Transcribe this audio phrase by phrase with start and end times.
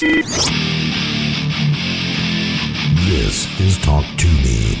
[0.00, 0.46] This
[3.58, 4.78] is Talk to Me,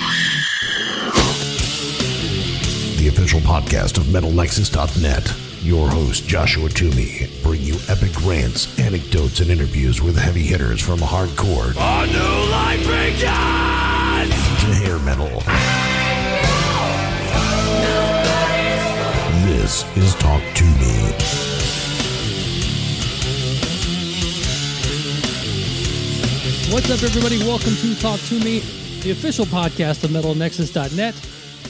[2.98, 5.34] the official podcast of MetalNexus.net.
[5.64, 11.00] Your host, Joshua Toomey, bring you epic rants, anecdotes, and interviews with heavy hitters from
[11.00, 13.18] hardcore A new life begins!
[14.60, 15.42] to hair metal.
[19.48, 21.37] This is Talk to Me.
[26.70, 27.38] What's up, everybody?
[27.38, 28.58] Welcome to Talk to Me,
[29.00, 31.14] the official podcast of MetalNexus.net.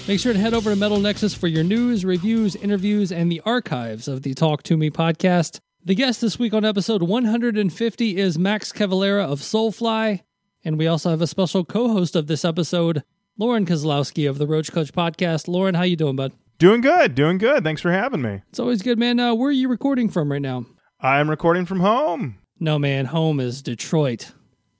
[0.09, 3.41] Make sure to head over to Metal Nexus for your news, reviews, interviews, and the
[3.45, 5.60] archives of the Talk to Me podcast.
[5.84, 10.22] The guest this week on episode 150 is Max Cavalera of Soulfly,
[10.64, 13.05] and we also have a special co-host of this episode,
[13.38, 15.46] Lauren Kozlowski of the Roach Koach podcast.
[15.46, 16.33] Lauren, how you doing, bud?
[16.58, 17.62] Doing good, doing good.
[17.62, 18.42] Thanks for having me.
[18.48, 19.20] It's always good, man.
[19.20, 20.66] Uh, where are you recording from right now?
[21.00, 22.38] I'm recording from home.
[22.58, 24.33] No, man, home is Detroit.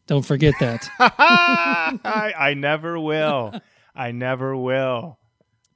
[0.09, 0.89] Don't forget that.
[0.99, 3.61] I, I never will.
[3.95, 5.19] I never will.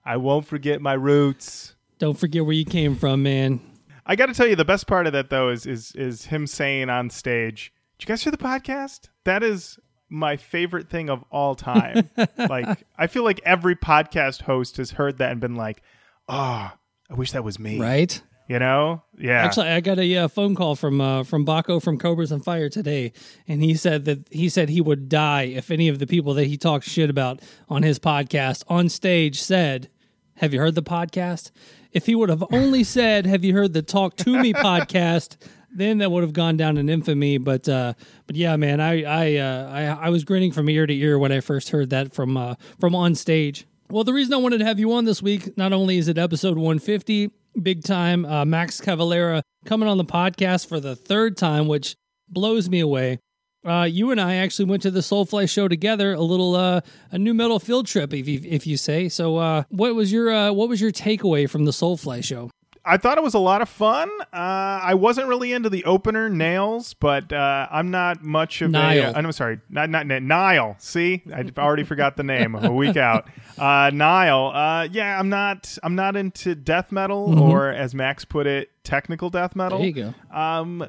[0.04, 1.76] I won't forget my roots.
[1.98, 3.60] Don't forget where you came from, man.
[4.06, 6.46] I got to tell you, the best part of that though is is is him
[6.46, 11.22] saying on stage, "Did you guys hear the podcast?" That is my favorite thing of
[11.30, 12.10] all time.
[12.36, 15.82] like, I feel like every podcast host has heard that and been like,
[16.26, 16.72] "Oh,
[17.10, 18.20] I wish that was me." Right?
[18.52, 19.02] You know?
[19.16, 19.42] Yeah.
[19.42, 22.68] Actually, I got a uh, phone call from uh, from Baco from Cobras and Fire
[22.68, 23.14] today,
[23.48, 26.44] and he said that he said he would die if any of the people that
[26.44, 29.88] he talked shit about on his podcast on stage said,
[30.36, 31.50] "Have you heard the podcast?"
[31.92, 35.38] If he would have only said, "Have you heard the Talk to Me podcast?"
[35.74, 37.94] Then that would have gone down in infamy, but uh,
[38.26, 41.32] but yeah, man, I I, uh, I I was grinning from ear to ear when
[41.32, 43.66] I first heard that from uh, from on stage.
[43.88, 46.18] Well, the reason I wanted to have you on this week, not only is it
[46.18, 47.30] episode 150,
[47.60, 51.96] big time, uh, Max Cavalera coming on the podcast for the third time, which
[52.28, 53.18] blows me away.
[53.64, 56.80] Uh, you and I actually went to the Soulfly show together, a little uh,
[57.12, 59.08] a new metal field trip, if you, if you say.
[59.08, 62.50] So, uh, what was your uh, what was your takeaway from the Soulfly show?
[62.84, 64.10] I thought it was a lot of fun.
[64.20, 69.12] Uh, I wasn't really into the opener nails, but uh, I'm not much of Nile.
[69.14, 69.16] a.
[69.16, 70.74] I'm sorry, not not Nile.
[70.78, 72.56] See, I already forgot the name.
[72.56, 73.28] I'm a week out.
[73.56, 74.50] Uh, Nile.
[74.52, 75.78] Uh, yeah, I'm not.
[75.82, 79.78] I'm not into death metal, or as Max put it, technical death metal.
[79.78, 80.14] There you go.
[80.36, 80.84] Um,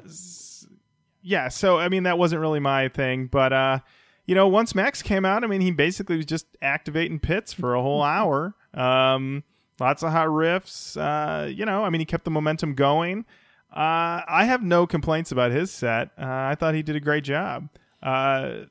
[1.22, 1.48] yeah.
[1.48, 3.78] So I mean, that wasn't really my thing, but uh,
[4.26, 7.74] you know, once Max came out, I mean, he basically was just activating pits for
[7.74, 8.54] a whole hour.
[8.72, 9.44] Um,
[9.80, 10.96] lots of hot riffs.
[10.96, 13.24] Uh, you know, I mean, he kept the momentum going.
[13.72, 16.10] Uh, I have no complaints about his set.
[16.18, 17.68] Uh, I thought he did a great job.
[18.02, 18.66] Uh,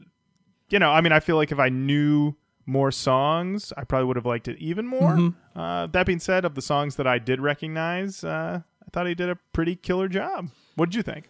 [0.70, 4.16] you know, I mean, I feel like if I knew more songs, I probably would
[4.16, 5.34] have liked it even more.
[5.56, 9.14] Uh, that being said, of the songs that I did recognize, uh, I thought he
[9.16, 10.50] did a pretty killer job.
[10.76, 11.26] What did you think?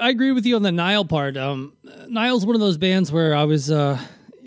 [0.00, 1.36] I agree with you on the Nile part.
[1.36, 1.72] Um,
[2.08, 3.98] Nile's one of those bands where I was, uh,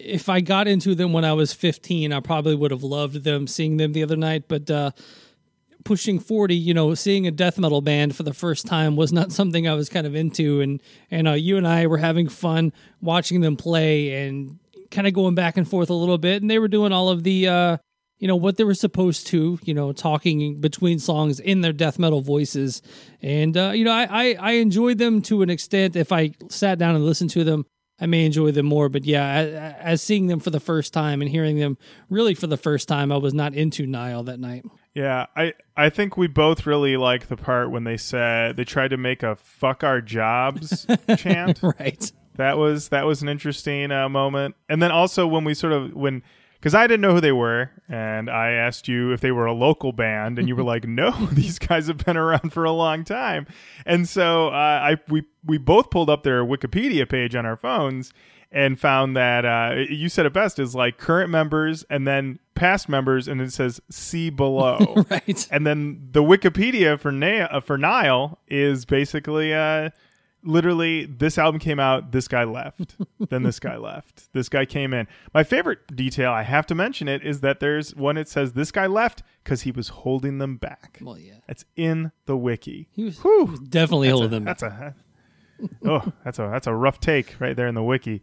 [0.04, 3.48] if I got into them when I was 15, I probably would have loved them
[3.48, 4.46] seeing them the other night.
[4.48, 4.92] But uh,
[5.84, 9.32] pushing 40, you know, seeing a death metal band for the first time was not
[9.32, 10.62] something I was kind of into.
[10.62, 15.14] And, and uh, you and I were having fun watching them play and kind of
[15.14, 16.42] going back and forth a little bit.
[16.42, 17.78] And they were doing all of the, uh,
[18.22, 21.98] you know what they were supposed to you know talking between songs in their death
[21.98, 22.84] metal voices
[23.22, 26.78] and uh, you know I, I i enjoyed them to an extent if i sat
[26.78, 27.66] down and listened to them
[28.02, 31.22] i may enjoy them more but yeah as, as seeing them for the first time
[31.22, 31.78] and hearing them
[32.10, 35.90] really for the first time i was not into nile that night Yeah, I I
[35.90, 39.38] think we both really like the part when they said they tried to make a
[39.38, 40.86] "fuck our jobs"
[41.18, 41.62] chant.
[41.64, 44.56] right That was that was an interesting uh, moment.
[44.68, 46.24] And then also when we sort of when
[46.62, 49.54] because I didn't know who they were, and I asked you if they were a
[49.54, 53.04] local band, and you were like, "No, these guys have been around for a long
[53.04, 53.48] time."
[53.86, 58.14] And so uh, I we we both pulled up their Wikipedia page on our phones
[58.52, 62.88] and found that uh, you said it best is like current members and then past
[62.88, 67.78] members, and it says "see below." right and then the Wikipedia for Na- uh, for
[67.78, 69.90] Nile is basically uh,
[70.44, 72.96] literally this album came out, this guy left,
[73.30, 75.08] then this guy left, this guy came in.
[75.34, 78.72] My favorite detail, I have to mention it, is that there's one it says this
[78.72, 81.00] guy left because he was holding them back.
[81.02, 82.88] well yeah That's in the wiki.
[82.92, 84.96] he was, he was definitely That's a, holding them that's a
[85.86, 88.22] oh, that's a that's a rough take right there in the wiki.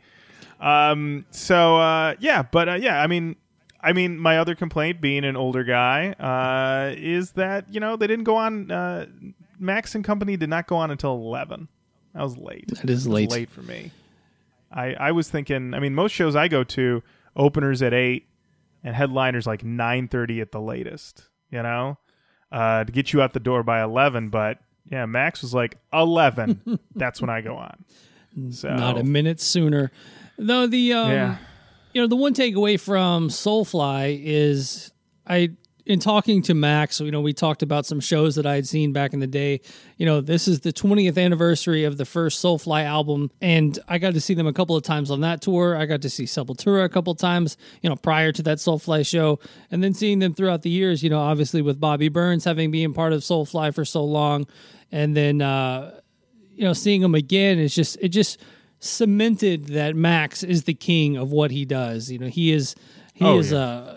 [0.60, 1.24] Um.
[1.30, 3.36] So uh, yeah, but uh, yeah, I mean,
[3.80, 8.08] I mean, my other complaint, being an older guy, uh, is that you know they
[8.08, 8.70] didn't go on.
[8.72, 9.06] Uh,
[9.60, 11.68] Max and Company did not go on until eleven.
[12.14, 12.68] That was late.
[12.68, 13.30] That is late.
[13.30, 13.90] late for me.
[14.72, 15.74] I I was thinking.
[15.74, 17.02] I mean, most shows I go to
[17.36, 18.26] openers at eight
[18.84, 21.24] and headliners like nine thirty at the latest.
[21.50, 21.98] You know,
[22.52, 24.28] uh, to get you out the door by eleven.
[24.28, 24.58] But
[24.90, 26.78] yeah, Max was like eleven.
[26.94, 27.84] That's when I go on.
[28.50, 29.90] So Not a minute sooner.
[30.38, 31.36] Though the um, Yeah.
[31.92, 34.92] you know the one takeaway from Soulfly is
[35.26, 35.50] I
[35.88, 38.92] in talking to Max, you know, we talked about some shows that I had seen
[38.92, 39.60] back in the day.
[39.96, 44.12] You know, this is the 20th anniversary of the first Soulfly album, and I got
[44.14, 45.76] to see them a couple of times on that tour.
[45.76, 49.06] I got to see Sepultura a couple of times, you know, prior to that Soulfly
[49.06, 49.40] show,
[49.70, 51.02] and then seeing them throughout the years.
[51.02, 54.46] You know, obviously with Bobby Burns having been part of Soulfly for so long,
[54.92, 55.98] and then uh,
[56.54, 58.38] you know, seeing them again is just it just
[58.80, 62.10] cemented that Max is the king of what he does.
[62.10, 62.74] You know, he is
[63.14, 63.58] he Oh, is yeah.
[63.58, 63.94] uh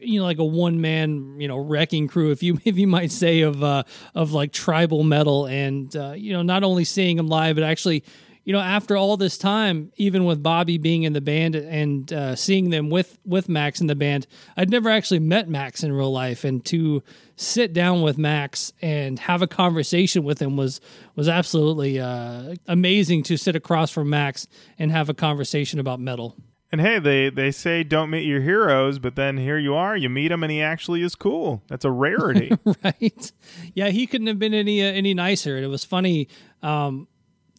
[0.00, 3.12] you know like a one man you know wrecking crew if you if you might
[3.12, 3.82] say of uh
[4.14, 5.46] of like tribal metal.
[5.46, 8.04] And uh you know not only seeing him live but actually
[8.44, 12.34] you know after all this time even with Bobby being in the band and uh
[12.36, 14.26] seeing them with with Max in the band
[14.56, 16.44] I'd never actually met Max in real life.
[16.44, 17.02] And to
[17.36, 20.80] sit down with Max and have a conversation with him was
[21.16, 24.46] was absolutely uh amazing to sit across from Max
[24.78, 26.36] and have a conversation about metal
[26.72, 30.08] And hey, they they say don't meet your heroes, but then here you are, you
[30.08, 31.62] meet him, and he actually is cool.
[31.66, 32.52] That's a rarity.
[32.84, 33.32] right?
[33.74, 35.56] Yeah, he couldn't have been any uh, any nicer.
[35.56, 36.28] And it was funny
[36.62, 37.08] um,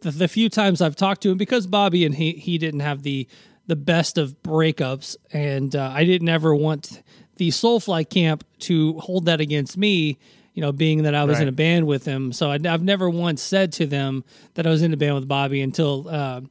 [0.01, 3.03] the, the few times I've talked to him because Bobby and he he didn't have
[3.03, 3.27] the
[3.67, 7.03] the best of breakups, and uh, I didn't ever want
[7.37, 10.17] the Soulfly camp to hold that against me.
[10.53, 13.09] You know, being that I was in a band with him, so I'd, I've never
[13.09, 14.25] once said to them
[14.55, 16.07] that I was in a band with Bobby until.
[16.09, 16.41] Uh,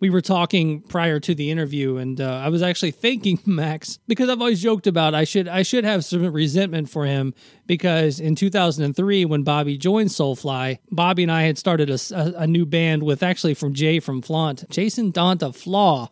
[0.00, 4.28] we were talking prior to the interview, and uh, I was actually thanking Max because
[4.28, 7.34] I've always joked about I should I should have some resentment for him
[7.66, 13.02] because in 2003 when Bobby joined Soulfly, Bobby and I had started a new band
[13.02, 16.10] with actually from Jay from Flaunt, Jason Donta Flaw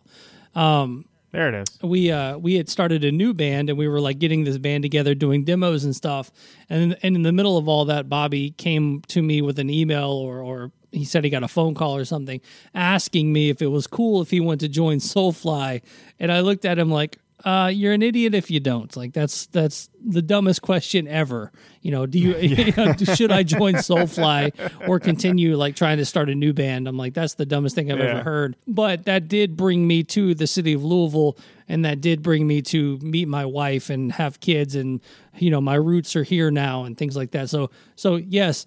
[1.32, 1.78] there it is.
[1.82, 4.82] we uh we had started a new band and we were like getting this band
[4.82, 6.30] together doing demos and stuff
[6.68, 10.10] and and in the middle of all that Bobby came to me with an email
[10.10, 12.40] or or he said he got a phone call or something
[12.74, 15.82] asking me if it was cool if he wanted to join Soulfly
[16.18, 18.94] and I looked at him like uh, you're an idiot if you don't.
[18.96, 21.52] Like that's that's the dumbest question ever.
[21.82, 24.52] You know, do you, you know, should I join Soulfly
[24.88, 26.88] or continue like trying to start a new band?
[26.88, 28.04] I'm like, that's the dumbest thing I've Yeah.
[28.06, 28.56] ever heard.
[28.66, 31.38] But that did bring me to the city of Louisville,
[31.68, 35.00] and that did bring me to meet my wife and have kids, and
[35.36, 37.48] you know, my roots are here now and things like that.
[37.48, 38.66] So, so yes,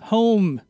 [0.00, 0.60] home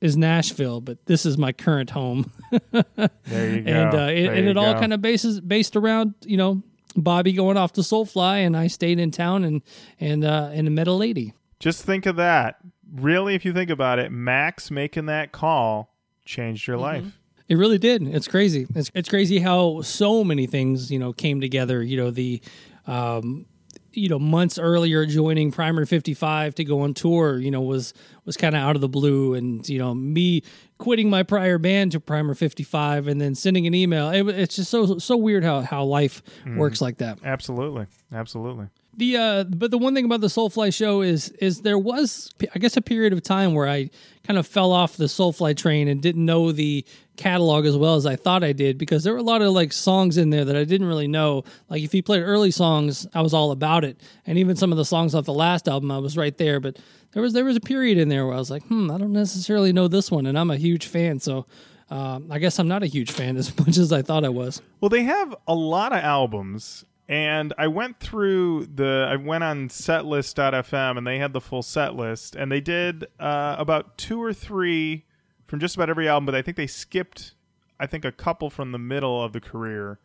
[0.00, 2.30] is Nashville, but this is my current home,
[2.72, 3.70] There you go.
[3.70, 6.62] and uh, it, and it all kind of bases based around you know
[6.96, 9.62] Bobby going off to Soulfly, and I stayed in town and
[9.98, 11.34] and uh, and met a lady.
[11.58, 12.56] Just think of that.
[12.92, 15.94] Really, if you think about it, Max making that call
[16.24, 16.70] changed Mm-hmm.
[16.72, 17.18] your life.
[17.48, 18.06] It really did.
[18.06, 18.66] It's crazy.
[18.74, 21.82] It's it's crazy how so many things you know came together.
[21.82, 22.40] You know the,
[22.86, 23.46] um,
[23.92, 27.38] you know months earlier joining Primer Fifty Five to go on tour.
[27.38, 27.94] You know was
[28.24, 30.42] was kind of out of the blue, and you know me
[30.78, 34.10] quitting my prior band to Primer Fifty Five, and then sending an email.
[34.10, 36.56] It, it's just so so weird how how life hmm.
[36.56, 37.18] works like that.
[37.24, 38.68] Absolutely, absolutely.
[38.96, 42.58] The uh, but the one thing about the Soulfly show is is there was I
[42.58, 43.90] guess a period of time where I
[44.24, 46.84] kind of fell off the Soulfly train and didn't know the
[47.16, 49.72] catalog as well as I thought I did because there were a lot of like
[49.72, 51.44] songs in there that I didn't really know.
[51.68, 54.78] Like if you played early songs, I was all about it, and even some of
[54.78, 56.58] the songs off the last album, I was right there.
[56.60, 56.78] But
[57.12, 59.12] there was there was a period in there where I was like, hmm, I don't
[59.12, 61.46] necessarily know this one, and I'm a huge fan, so.
[61.92, 64.62] Um, I guess I'm not a huge fan as much as I thought I was.
[64.80, 69.08] Well, they have a lot of albums, and I went through the.
[69.10, 73.56] I went on setlist.fm, and they had the full set list, and they did uh,
[73.58, 75.04] about two or three
[75.46, 77.34] from just about every album, but I think they skipped.
[77.80, 79.98] I think a couple from the middle of the career.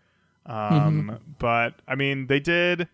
[0.48, 2.88] Um, But I mean, they did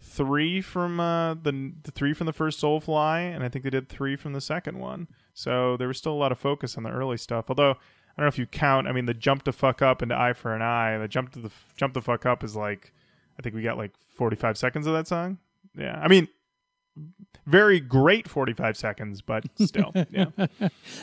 [0.00, 3.90] three from uh, the the three from the first Soulfly, and I think they did
[3.90, 5.06] three from the second one.
[5.34, 7.46] So there was still a lot of focus on the early stuff.
[7.50, 7.74] Although I
[8.16, 8.86] don't know if you count.
[8.88, 10.96] I mean, the Jumpdafuckup into Eye for an Eye.
[10.96, 12.92] The jump to the jump the fuck up is like,
[13.40, 15.38] I think we got like forty five seconds of that song.
[15.74, 16.28] Yeah, I mean,
[17.46, 20.26] very great forty five seconds, but still, yeah.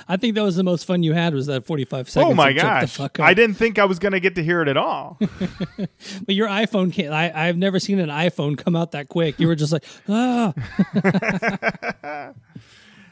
[0.08, 2.32] I think that was the most fun you had was that 45 seconds.
[2.32, 3.00] oh my gosh.
[3.20, 5.17] I didn't think I was gonna get to hear it at all.
[6.25, 7.12] But your iPhone can't.
[7.13, 9.39] I, I've never seen an iPhone come out that quick.
[9.39, 10.53] You were just like, ah.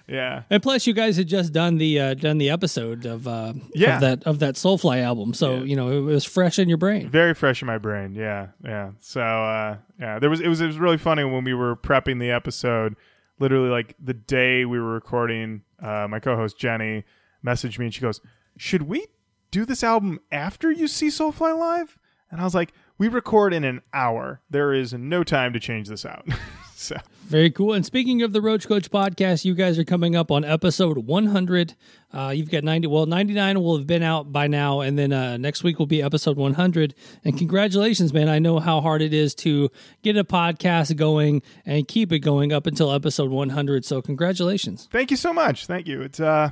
[0.07, 3.53] yeah, And plus, you guys had just done the uh, done the episode of uh,
[3.73, 3.95] Yeah.
[3.95, 7.09] of that of that Soulfly album, so you know it was fresh in your brain.
[7.09, 8.13] very fresh in my brain.
[8.13, 8.91] Yeah, yeah.
[8.99, 12.19] So uh, yeah, there was it was it was really funny when we were prepping
[12.19, 12.95] the episode.
[13.39, 17.03] Literally, like the day we were recording, uh, my co-host Jenny
[17.45, 18.21] messaged me and she goes,
[18.57, 19.05] "Should we
[19.51, 21.97] do this album after you see Soulfly live?"
[22.31, 24.41] And I was like, "We record in an hour.
[24.49, 26.27] There is no time to change this out."
[26.77, 27.71] So Very cool.
[27.71, 31.73] And speaking of the Roach Koach podcast, you guys are coming up on episode 100.
[32.13, 34.81] Uh, you've got 90, well, 99 will have been out by now.
[34.81, 36.93] And then uh, next week will be episode 100.
[37.23, 38.27] And congratulations, man.
[38.27, 39.71] I know how hard it is to
[40.03, 43.85] get a podcast going and keep it going up until episode 100.
[43.85, 44.89] So congratulations.
[44.91, 45.65] thank you so much.
[45.67, 46.01] Thank you.
[46.01, 46.49] It's uh,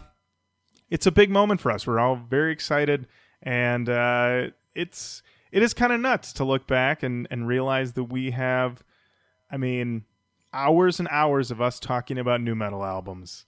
[0.89, 1.85] it's a big moment for us.
[1.85, 3.07] We're all very excited,
[3.41, 8.05] and uh, it's it is kind of nuts to look back and and realize that
[8.05, 8.83] we have,
[9.51, 10.05] I mean,
[10.53, 13.45] hours and hours of us talking about new metal albums.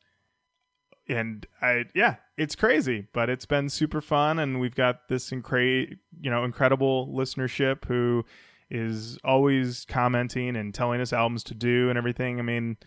[1.08, 5.98] And I yeah, it's crazy, but it's been super fun and we've got this incre-
[6.20, 8.26] you know, incredible listenership who
[8.72, 12.40] is always commenting and telling us albums to do and everything.
[12.40, 12.78] I mean,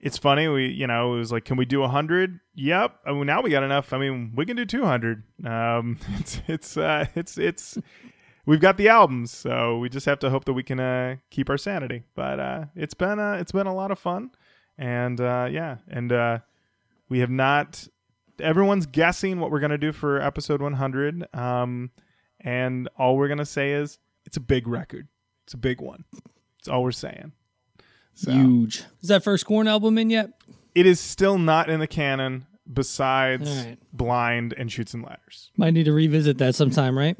[0.00, 0.48] it's funny.
[0.48, 2.40] We, you know, it was like, can we do a hundred?
[2.54, 2.96] Yep.
[3.06, 3.92] I mean, now we got enough.
[3.92, 5.22] I mean, we can do two hundred.
[5.44, 7.78] Um, it's it's uh, it's it's
[8.46, 11.48] we've got the albums, so we just have to hope that we can uh, keep
[11.50, 12.02] our sanity.
[12.14, 14.30] But uh, it's been uh, it's been a lot of fun,
[14.78, 16.38] and uh, yeah, and uh,
[17.08, 17.86] we have not.
[18.40, 21.90] Everyone's guessing what we're gonna do for episode one hundred, um,
[22.40, 25.08] and all we're gonna say is it's a big record.
[25.44, 26.04] It's a big one.
[26.58, 27.32] It's all we're saying.
[28.14, 28.84] So Huge.
[29.00, 30.30] Is that first Korn album in yet?
[30.74, 33.78] it is still not in the canon besides All right.
[33.92, 37.16] blind and shoots and ladders Might need to revisit that sometime, right?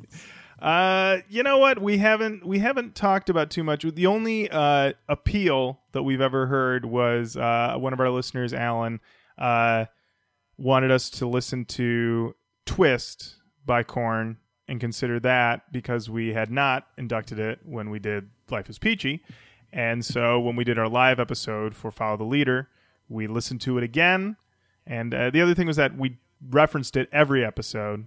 [0.63, 1.83] Uh you know what?
[1.83, 3.83] We haven't we haven't talked about too much.
[3.83, 9.01] The only uh appeal that we've ever heard was uh one of our listeners alan
[9.37, 9.87] uh
[10.57, 14.39] wanted us to listen to twist by Korn
[14.69, 19.23] and consider that because we had not inducted it when we did life is peachy.
[19.73, 22.69] And so when we did our live episode for follow the leader
[23.13, 24.37] we listened to it again.
[24.87, 26.19] And uh, the other thing was that we
[26.51, 28.07] referenced it every episode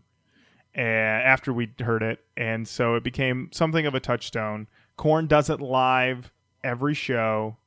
[0.81, 4.67] after we heard it, and so it became something of a touchstone.
[4.97, 6.31] Korn does it live
[6.63, 7.57] every show,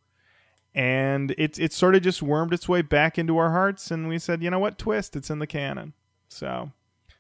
[0.75, 4.19] and it's it sort of just wormed its way back into our hearts, and we
[4.19, 5.95] said, you know what, twist, it's in the canon.
[6.29, 6.73] So,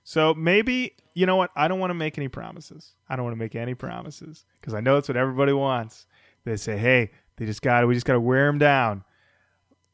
[0.05, 2.93] so maybe you know what, I don't want to make any promises.
[3.09, 6.07] I don't want to make any promises because I know that's what everybody wants.
[6.45, 9.05] They say, hey, they just got we just got to wear them down.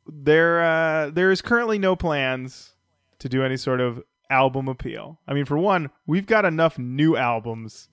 [0.06, 2.72] There, uh, there is currently no plans
[3.20, 4.02] to do any sort of
[4.35, 5.21] album appeal.
[5.29, 7.88] I mean, for one, we've got enough new albums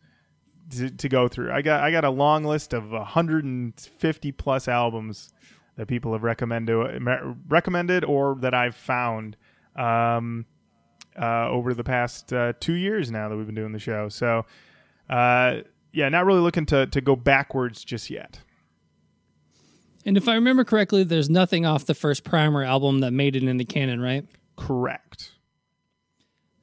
[0.72, 1.52] to, to go through.
[1.52, 5.32] I got I got a long list of 150 plus albums
[5.78, 6.76] that people have recommended
[7.48, 9.38] recommended or that I've found
[9.76, 10.46] um,
[11.20, 14.10] uh, over the past uh, two years now that we've been doing the show.
[14.10, 14.46] So,
[15.10, 15.62] uh,
[15.94, 18.40] yeah, not really looking to to go backwards just yet.
[20.04, 23.44] And if I remember correctly, there's nothing off the first Primer album that made it
[23.44, 24.26] in the canon, right?
[24.56, 25.31] Correct.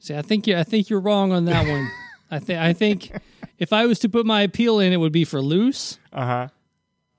[0.08, 1.90] See, I think you I think you're wrong on that one.
[2.30, 3.12] I think I think
[3.58, 6.48] if I was to put my appeal in, it would be for loose, Uh huh.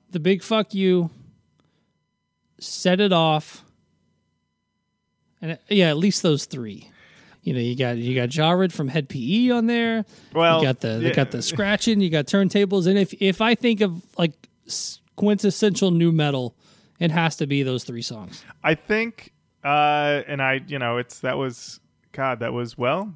[0.09, 1.11] the big fuck you,
[2.59, 3.63] set it off,
[5.39, 6.89] and yeah, at least those three.
[7.43, 10.03] You know, you got you got Jared from Hed PE on there.
[10.33, 11.11] Well, you got the yeah.
[11.13, 12.01] got the scratching.
[12.01, 14.33] You got turntables, and if if I think of like
[15.15, 16.55] quintessential new metal,
[16.99, 18.43] it has to be those three songs.
[18.63, 19.31] I think,
[19.63, 21.79] uh, and I, you know, it's that was
[22.11, 23.13] God, that was well.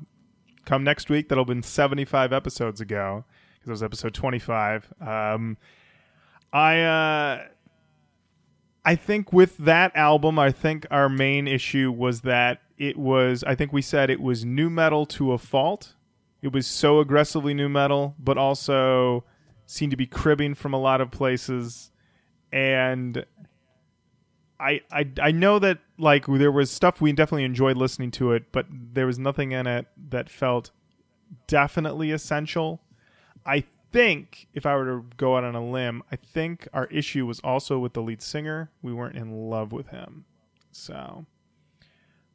[0.66, 4.92] Come next week, that'll been seventy five episodes ago because it was episode twenty five.
[5.02, 5.58] Um,
[6.54, 7.44] I, uh,
[8.86, 13.44] I think with that album, I think our main issue was that it was.
[13.44, 15.96] I think we said it was new metal to a fault.
[16.42, 19.24] It was so aggressively new metal, but also
[19.66, 21.92] seemed to be cribbing from a lot of places,
[22.52, 23.26] and
[24.64, 28.52] I, I I know that like there was stuff we definitely enjoyed listening to it,
[28.52, 30.72] but there was nothing in it that felt
[31.48, 32.82] definitely essential.
[33.46, 37.26] I think if I were to go out on a limb, I think our issue
[37.26, 38.72] was also with the lead singer.
[38.82, 40.26] We weren't in love with him.
[40.72, 41.26] So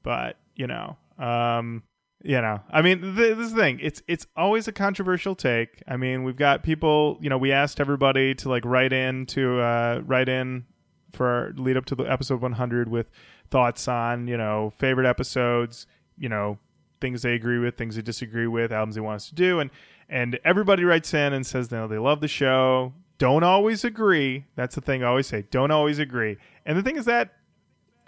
[0.02, 1.82] but, you know, um
[2.24, 3.78] you know, I mean, th- this thing.
[3.80, 5.82] It's it's always a controversial take.
[5.86, 7.16] I mean, we've got people.
[7.20, 10.64] You know, we asked everybody to like write in to uh, write in
[11.12, 13.10] for our lead up to the episode 100 with
[13.50, 15.86] thoughts on you know favorite episodes
[16.18, 16.58] you know
[17.00, 19.60] things they agree with things they disagree with albums they want us to do.
[19.60, 19.70] And
[20.08, 22.92] and everybody writes in and says know, they love the show.
[23.18, 24.46] Don't always agree.
[24.54, 25.44] That's the thing i always say.
[25.50, 26.36] Don't always agree.
[26.64, 27.34] And the thing is that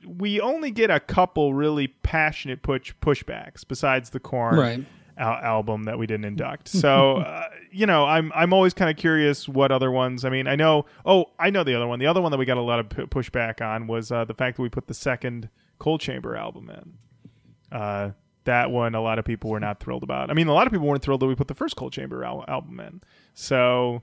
[0.06, 4.56] we only get a couple really passionate push pushbacks besides the Korn.
[4.56, 4.84] Right.
[5.18, 6.68] Al- album that we didn't induct.
[6.68, 10.24] So, uh, you know, I'm I'm always kind of curious what other ones.
[10.24, 10.86] I mean, I know.
[11.04, 11.98] Oh, I know the other one.
[11.98, 14.34] The other one that we got a lot of p- pushback on was uh, the
[14.34, 15.48] fact that we put the second
[15.78, 17.76] Coal Chamber album in.
[17.76, 18.10] Uh,
[18.44, 20.30] that one, a lot of people were not thrilled about.
[20.30, 22.24] I mean, a lot of people weren't thrilled that we put the first Coal Chamber
[22.24, 23.00] al- album in.
[23.34, 24.02] So,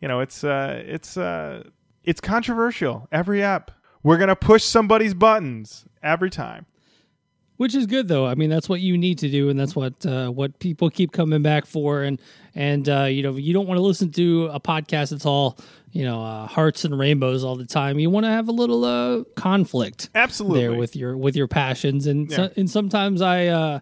[0.00, 1.64] you know, it's uh, it's uh,
[2.04, 3.70] it's controversial every app.
[4.02, 6.66] We're gonna push somebody's buttons every time.
[7.56, 8.26] Which is good though.
[8.26, 11.12] I mean, that's what you need to do, and that's what uh, what people keep
[11.12, 12.02] coming back for.
[12.02, 12.20] And
[12.54, 15.58] and uh, you know, you don't want to listen to a podcast that's all
[15.92, 17.98] you know uh, hearts and rainbows all the time.
[17.98, 20.60] You want to have a little uh, conflict Absolutely.
[20.60, 22.36] there with your with your passions, and Yeah.
[22.36, 23.46] so, and sometimes I.
[23.46, 23.80] Uh,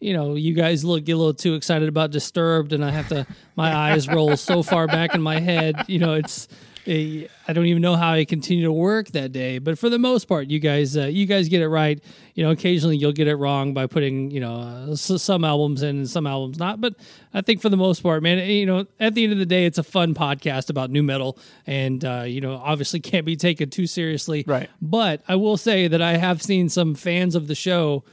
[0.00, 3.08] you know, you guys look get a little too excited about Disturbed, and I have
[3.08, 3.26] to.
[3.56, 5.74] My eyes roll so far back in my head.
[5.88, 6.46] You know, it's.
[6.88, 10.24] I don't even know how I continue to work that day, but for the most
[10.24, 12.02] part, you guys, uh, you guys get it right.
[12.34, 14.54] You know, occasionally you'll get it wrong by putting, you know,
[14.92, 16.80] uh, some albums in and some albums not.
[16.80, 16.94] But
[17.34, 19.66] I think for the most part, man, you know, at the end of the day,
[19.66, 23.68] it's a fun podcast about new metal, and uh, you know, obviously can't be taken
[23.68, 24.44] too seriously.
[24.46, 24.70] Right.
[24.80, 28.04] But I will say that I have seen some fans of the show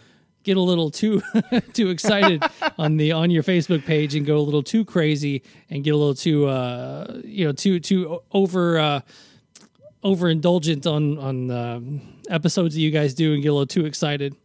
[0.46, 1.22] get a little too
[1.74, 2.42] too excited
[2.78, 5.98] on the on your Facebook page and go a little too crazy and get a
[5.98, 9.02] little too uh you know too too over uh
[10.04, 14.36] overindulgent on on um episodes that you guys do and get a little too excited.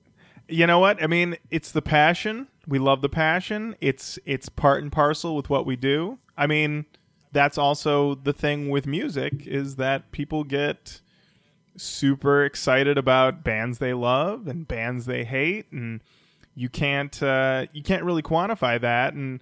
[0.49, 1.03] you know what?
[1.03, 2.49] I mean, it's the passion.
[2.67, 3.77] We love the passion.
[3.81, 6.19] It's it's part and parcel with what we do.
[6.37, 6.87] I mean,
[7.33, 11.01] that's also the thing with music is that people get
[11.77, 16.01] super excited about bands they love and bands they hate and
[16.55, 19.15] you can't uh, you can't really quantify that.
[19.15, 19.41] And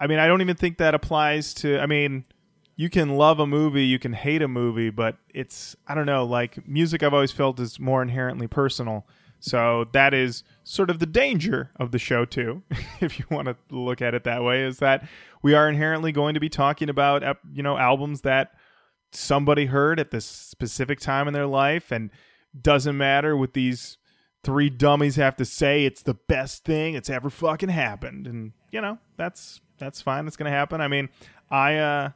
[0.00, 2.24] I mean I don't even think that applies to I mean
[2.76, 6.24] you can love a movie you can hate a movie but it's I don't know
[6.24, 9.06] like music I've always felt is more inherently personal.
[9.40, 12.62] So that is sort of the danger of the show too
[13.00, 15.06] if you want to look at it that way is that
[15.42, 18.54] we are inherently going to be talking about you know albums that
[19.16, 22.10] somebody heard at this specific time in their life and
[22.60, 23.98] doesn't matter what these
[24.42, 28.26] three dummies have to say it's the best thing that's ever fucking happened.
[28.26, 30.80] And you know that's that's fine it's gonna happen.
[30.80, 31.08] I mean
[31.50, 32.10] i uh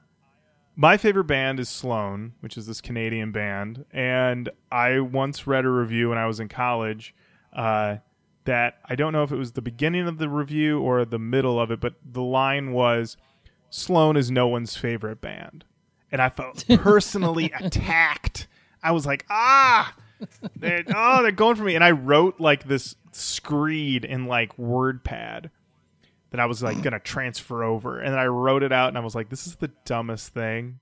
[0.75, 3.85] my favorite band is sloan which is this canadian band.
[3.93, 7.15] And i once read a review when i was in college
[7.53, 7.97] uh
[8.45, 11.61] that i don't know if it was the beginning of the review or the middle
[11.61, 13.17] of it but the line was
[13.69, 15.65] sloan is no one's favorite band
[16.11, 18.47] and I felt personally attacked.
[18.83, 19.95] I was like, ah,
[20.57, 21.75] they're, oh, they're going for me.
[21.75, 25.51] And I wrote like this screed in like WordPad
[26.31, 29.01] that I was like gonna transfer over, and then I wrote it out, and I
[29.01, 30.81] was like, this is the dumbest thing.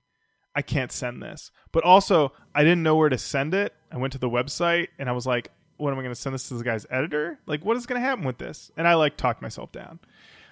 [0.55, 1.51] I can't send this.
[1.71, 3.73] But also, I didn't know where to send it.
[3.91, 6.49] I went to the website, and I was like, what am I gonna send this
[6.49, 7.39] to the guy's editor?
[7.45, 8.71] Like, what is gonna happen with this?
[8.75, 9.99] And I like talked myself down.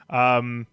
[0.10, 0.68] Um,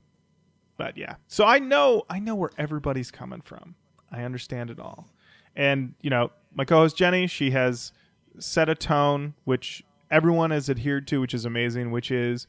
[0.76, 3.74] but yeah, so I know I know where everybody's coming from.
[4.12, 5.08] I understand it all.
[5.56, 7.92] And, you know, my co host Jenny, she has
[8.38, 12.46] set a tone which everyone has adhered to, which is amazing, which is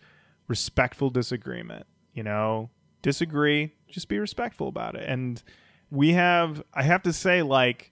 [0.47, 1.85] respectful disagreement.
[2.13, 2.69] You know,
[3.01, 5.07] disagree, just be respectful about it.
[5.07, 5.41] And
[5.89, 7.91] we have, I have to say, like,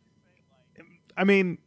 [1.17, 1.57] I mean,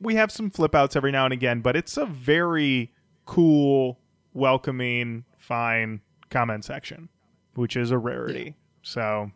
[0.00, 2.92] we have some flip outs every now and again, but it's a very
[3.26, 3.98] cool,
[4.32, 7.08] welcoming, fine comment section,
[7.54, 8.56] which is a rarity.
[8.82, 9.30] So,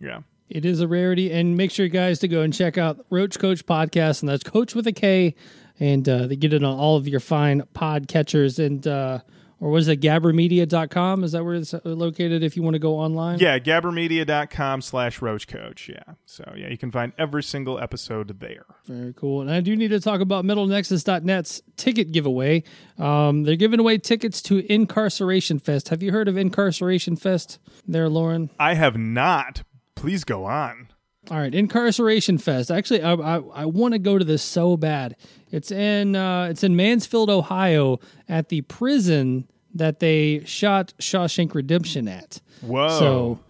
[0.00, 0.20] yeah.
[0.50, 3.38] It is a rarity, and make sure you guys to go and check out Roach
[3.38, 5.34] Koach podcast, and that's Coach with a K,
[5.78, 9.20] and uh, they get it on all of your fine pod catchers, and uh,
[9.60, 11.22] or was it gabbermedia.com?
[11.22, 13.38] Is that where it's located if you want to go online?
[13.38, 15.86] Yeah, gabbermedia.com slash roach koach.
[15.86, 16.14] Yeah.
[16.24, 18.64] So, yeah, you can find every single episode there.
[18.86, 19.42] Very cool.
[19.42, 22.64] And I do need to talk about MetalNexus.net's ticket giveaway.
[22.98, 25.90] Um, they're giving away tickets to Incarceration Fest.
[25.90, 28.48] Have you heard of Incarceration Fest there, Lauren?
[28.58, 29.62] I have not.
[30.00, 30.88] Please go on.
[31.30, 32.70] All right, Incarceration Fest.
[32.70, 35.14] Actually, I I, I want to go to this so bad.
[35.50, 42.08] It's in uh, it's in Mansfield, Ohio, at the prison that they shot Shawshank Redemption
[42.08, 42.40] at.
[42.62, 42.88] Whoa.
[42.98, 43.40] So,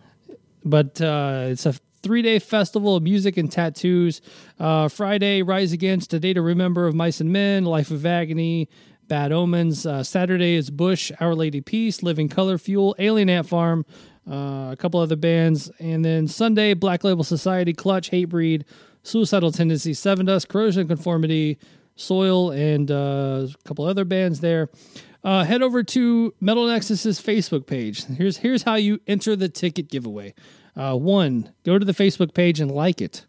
[0.64, 4.20] but uh, it's a three day festival of music and tattoos.
[4.58, 8.68] Uh, Friday, Rise Against, A Day to Remember of Mice and Men, Life of Agony,
[9.06, 9.86] Bad Omens.
[9.86, 13.84] Uh, Saturday is Bush, Our Lady Peace, Living Color Fuel, Alien Ant Farm,
[14.28, 15.70] uh, a couple other bands.
[15.78, 18.64] And then Sunday, Black Label Society, Clutch, Hatebreed,
[19.02, 21.58] Suicidal Tendency, Sevendust, Corrosion Conformity,
[21.96, 24.68] Soil, and uh, a couple other bands there.
[25.22, 28.04] Uh, head over to Metal Nexus's Facebook page.
[28.06, 30.34] Here's here's how you enter the ticket giveaway.
[30.74, 33.26] Uh, one, go to the Facebook page and like it.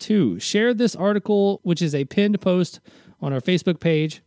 [0.00, 2.80] Two, share this article, which is a pinned post
[3.20, 4.22] on our Facebook page,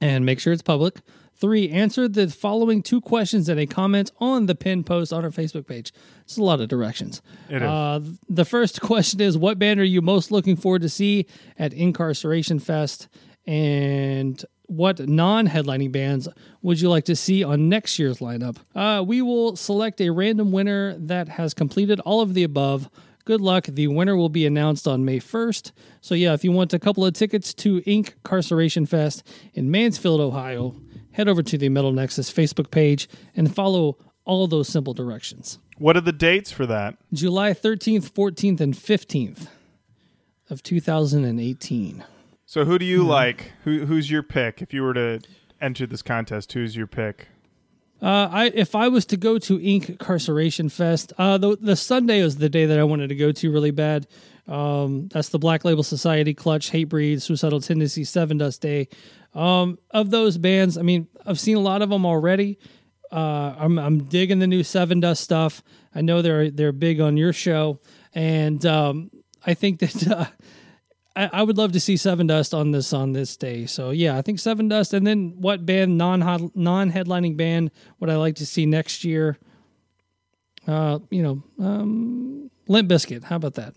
[0.00, 0.96] and make sure it's public.
[1.40, 5.30] Three, answer the following two questions in a comment on the pin post on our
[5.30, 5.90] Facebook page.
[6.20, 7.22] It's a lot of directions.
[7.48, 7.62] It is.
[7.62, 11.26] Uh, the first question is What band are you most looking forward to see
[11.58, 13.08] at Incarceration Fest?
[13.46, 16.28] And what non headlining bands
[16.60, 18.58] would you like to see on next year's lineup?
[18.74, 22.90] Uh, we will select a random winner that has completed all of the above.
[23.24, 23.64] Good luck.
[23.64, 25.72] The winner will be announced on May 1st.
[26.02, 30.74] So, yeah, if you want a couple of tickets to Incarceration Fest in Mansfield, Ohio,
[31.12, 35.58] head over to the Metal Nexus Facebook page and follow all those simple directions.
[35.78, 36.96] What are the dates for that?
[37.12, 39.48] July 13th, 14th, and 15th
[40.50, 42.04] of 2018.
[42.44, 43.08] So who do you mm-hmm.
[43.08, 43.52] like?
[43.64, 44.60] Who who's your pick?
[44.60, 45.20] If you were to
[45.60, 47.28] enter this contest, who's your pick?
[48.02, 52.36] Uh, I if I was to go to Incarceration Fest, uh, the the Sunday was
[52.36, 54.06] the day that I wanted to go to really bad.
[54.48, 58.88] Um, that's the Black Label Society, Clutch, Hate Hatebreed, Suicidal Tendency, Sevendust Day.
[59.34, 62.58] Um, of those bands, I mean, I've seen a lot of them already.
[63.12, 65.62] Uh, I'm I'm digging the new Sevendust stuff.
[65.94, 67.80] I know they're they're big on your show,
[68.14, 69.10] and um,
[69.44, 70.26] I think that uh,
[71.16, 73.66] I, I would love to see Sevendust on this on this day.
[73.66, 78.16] So yeah, I think Sevendust, and then what band non non headlining band would I
[78.16, 79.38] like to see next year?
[80.66, 83.24] Uh, you know, um, Limp Bizkit.
[83.24, 83.74] How about that?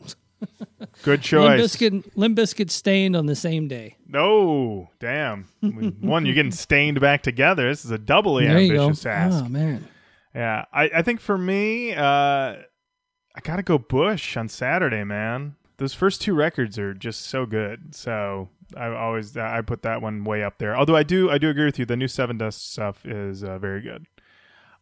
[1.03, 1.47] Good choice.
[1.49, 1.57] Limp.
[1.57, 3.97] Biscuit, Limp Bizkit Staind on the same day.
[4.07, 5.45] No, damn.
[6.01, 7.67] One, you're getting Staind back together.
[7.69, 8.83] This is a doubly There you go.
[8.83, 9.45] ambitious ask.
[9.45, 9.87] Oh man,
[10.35, 15.55] Yeah, I, I think for me, uh, I gotta go Bush on Saturday, man.
[15.83, 17.93] Those first two records are just so good.
[17.93, 20.77] So I always I put that one way up there.
[20.77, 21.83] Although I do I do agree with you.
[21.83, 24.05] The new Sevendust stuff is uh, very good.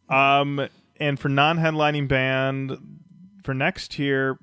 [0.08, 0.68] Um,
[1.00, 3.00] and for non-headlining band
[3.42, 4.38] for next year,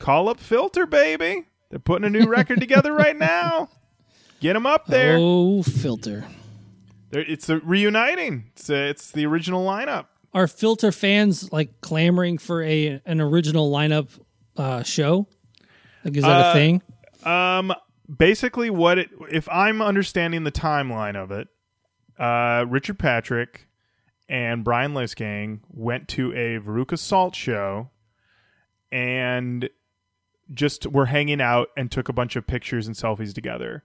[0.00, 1.44] call up Filter, baby.
[1.68, 3.68] They're putting a new record together right now.
[4.40, 5.18] Get them up there.
[5.20, 6.26] oh filter.
[7.10, 8.46] They're, it's a reuniting.
[8.56, 10.06] It's a, it's the original lineup.
[10.34, 14.08] Are filter fans like clamoring for a an original lineup
[14.56, 15.28] uh, show?
[16.04, 16.82] Like, is that Uh, a thing?
[17.24, 17.74] Um,
[18.14, 21.48] basically, what it if I'm understanding the timeline of it,
[22.18, 23.68] uh, Richard Patrick
[24.28, 27.90] and Brian Liesegang went to a Veruca Salt show,
[28.90, 29.68] and
[30.52, 33.84] just were hanging out and took a bunch of pictures and selfies together,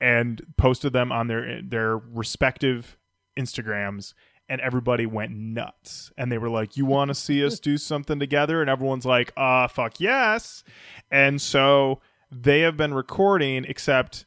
[0.00, 2.96] and posted them on their their respective
[3.36, 4.14] Instagrams.
[4.48, 8.18] And everybody went nuts, and they were like, "You want to see us do something
[8.18, 10.64] together?" And everyone's like, "Uh, fuck yes!"
[11.10, 14.26] And so they have been recording, except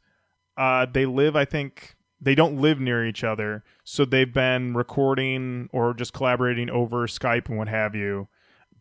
[0.57, 3.63] uh, they live, I think, they don't live near each other.
[3.83, 8.27] So they've been recording or just collaborating over Skype and what have you.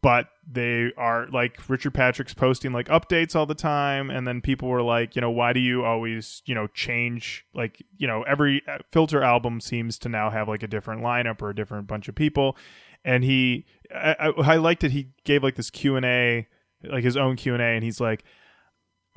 [0.07, 4.09] But they are like Richard Patrick's posting like updates all the time.
[4.09, 7.45] And then people were like, you know, why do you always, you know, change?
[7.53, 11.43] Like, you know, every uh, filter album seems to now have like a different lineup
[11.43, 12.57] or a different bunch of people.
[13.05, 14.93] And he, I, I, liked it.
[14.93, 16.47] He gave like this Q and A
[16.85, 18.23] like his own Q and he's like,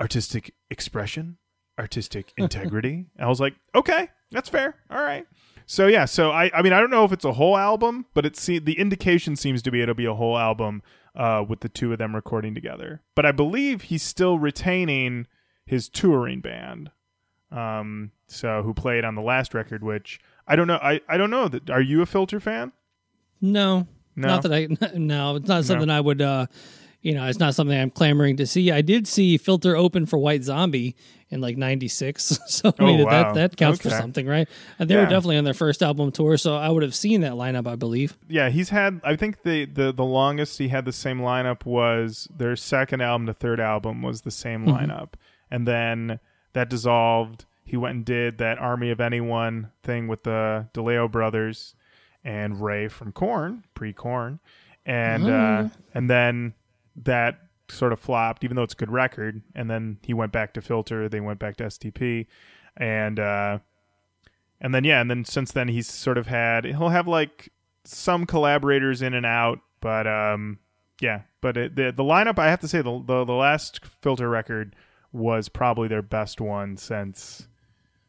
[0.00, 1.38] artistic expression,
[1.78, 3.06] artistic integrity.
[3.14, 4.74] and I was like, okay, that's fair.
[4.90, 5.24] All right.
[5.70, 8.26] So yeah, so I, I mean, I don't know if it's a whole album, but
[8.26, 10.82] it's the indication seems to be it'll be a whole album
[11.14, 13.02] uh, with the two of them recording together.
[13.14, 15.28] But I believe he's still retaining
[15.64, 16.90] his touring band,
[17.52, 20.80] um, so who played on the last record, which I don't know.
[20.82, 21.46] I, I don't know.
[21.46, 22.72] That are you a Filter fan?
[23.40, 24.26] No, No?
[24.26, 24.66] not that I.
[24.98, 26.20] No, it's not something I would.
[26.20, 26.46] uh
[27.02, 28.70] You know, it's not something I'm clamoring to see.
[28.70, 30.94] I did see Filter open for White Zombie
[31.30, 33.10] in like '96, so I mean Oh, wow.
[33.10, 34.46] that that counts for something, right?
[34.78, 37.32] And they were definitely on their first album tour, so I would have seen that
[37.32, 38.18] lineup, I believe.
[38.28, 39.00] yeah, he's had.
[39.02, 43.24] I think the, the the longest he had the same lineup was their second album
[43.26, 45.14] The third album was the same lineup,
[45.50, 46.20] and then
[46.52, 47.46] that dissolved.
[47.64, 51.74] He went and did that Army of Anyone thing with the DeLeo brothers
[52.24, 54.40] and Ray from Korn, pre Korn,
[54.84, 56.52] and uh, and then
[57.04, 59.42] that sort of flopped, even though it's a good record.
[59.54, 61.08] And then he went back to Filter.
[61.08, 62.26] They went back to STP,
[62.76, 63.58] and uh,
[64.60, 67.50] and then yeah, and then since then he's sort of had he'll have like
[67.84, 70.58] some collaborators in and out, but um
[71.00, 74.28] yeah, but it, the the lineup I have to say the, the the last filter
[74.28, 74.76] record
[75.12, 77.48] was probably their best one since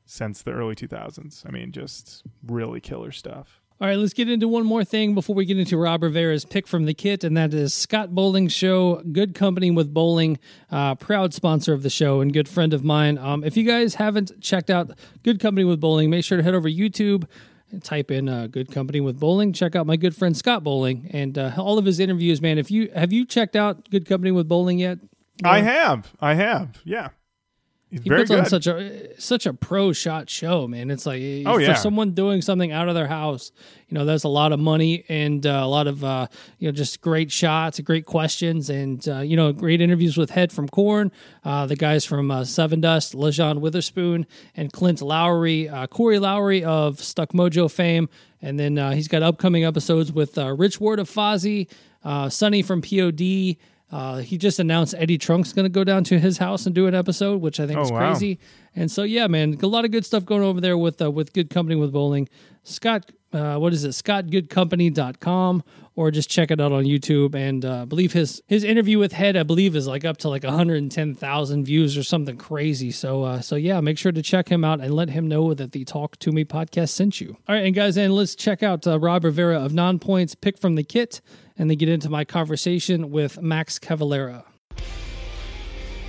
[0.06, 1.45] since the early 2000s.
[1.47, 3.61] I mean, just really killer stuff.
[3.82, 6.67] All right, let's get into one more thing before we get into Rob Rivera's pick
[6.67, 10.38] from the kit, and that is Scott Bowling's show, Good Company with Bowling,
[10.70, 13.17] uh, proud sponsor of the show and good friend of mine.
[13.17, 14.91] Um, if you guys haven't checked out
[15.24, 17.28] Good Company with Bowling, make sure to head over to YouTube
[17.72, 19.52] and type in uh, Good Company with Bowling.
[19.52, 22.39] Check out my good friend Scott Bowling and uh, all of his interviews.
[22.39, 25.00] Man, if you have you checked out Good Company with Bowling yet?
[25.44, 26.13] I have.
[26.20, 26.80] I have.
[26.84, 27.10] Yeah.
[27.91, 28.39] He's He very puts good.
[28.39, 30.89] on such a such a pro shot show, man.
[30.89, 31.73] It's like Oh, yeah.
[31.73, 33.51] for someone doing something out of their house,
[33.89, 36.27] you know, there's a lot of money and uh, a lot of uh,
[36.58, 40.54] you know just great shots, great questions, and uh, you know great interviews with Head
[40.54, 41.12] from Korn,
[41.43, 44.25] uh, the guys from uh, Seven Dust, Lajon Witherspoon,
[44.56, 48.08] and Clint Lowery, uh, Corey Lowery of Stuck Mojo fame,
[48.41, 51.67] and then uh, he's got upcoming episodes with uh, Rich Ward of Fozzy,
[52.06, 53.58] uh, Sonny from POD.
[53.91, 56.88] Uh, he just announced Eddie Trunk's going to go down to his house and do
[56.88, 58.12] an episode, which I think Oh, is wow.
[58.12, 58.39] crazy.
[58.75, 61.34] And so, yeah, man, a lot of good stuff going over there with uh, with
[61.34, 62.30] Good Company with Bowling.
[62.63, 63.89] Scott, uh, what is it?
[64.62, 65.63] ScottGoodCompany.com,
[65.95, 67.36] or just check it out on YouTube.
[67.36, 70.30] And uh, I believe his his interview with Head, I believe, is like up to
[70.30, 72.91] like 110,000 views or something crazy.
[72.91, 75.71] So, uh, so yeah, make sure to check him out and let him know that
[75.71, 77.38] the Talk to Me podcast sent you.
[77.47, 80.75] All right, and guys, and let's check out uh, Rob Rivera of Nonpoint's, pick from
[80.75, 81.21] the kit,
[81.62, 84.43] and then get into my conversation with Max Cavalera.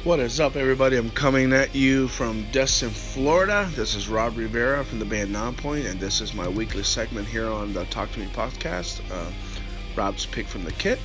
[0.03, 0.97] What is up, everybody?
[0.97, 3.71] I'm coming at you from Destin, Florida.
[3.77, 7.47] This is Rob Rivera from the band Nonpoint, and this is my weekly segment here
[7.47, 9.03] on the Talk to Me podcast.
[9.12, 9.31] Uh,
[9.95, 10.99] Rob's pick from the kit.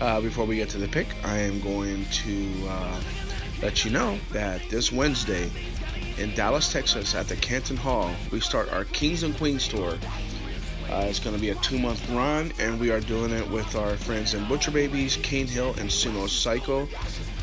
[0.00, 3.00] Uh, before we get to the pick, I am going to uh,
[3.60, 5.50] let you know that this Wednesday
[6.16, 9.98] in Dallas, Texas, at the Canton Hall, we start our Kings and Queens tour.
[10.94, 13.74] Uh, it's going to be a two month run, and we are doing it with
[13.74, 16.88] our friends in Butcher Babies, Cane Hill, and Sumo Cyco.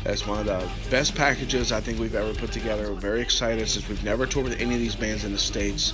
[0.04, 2.90] That's one of the best packages I think we've ever put together.
[2.90, 5.92] We're very excited since we've never toured with any of these bands in the States.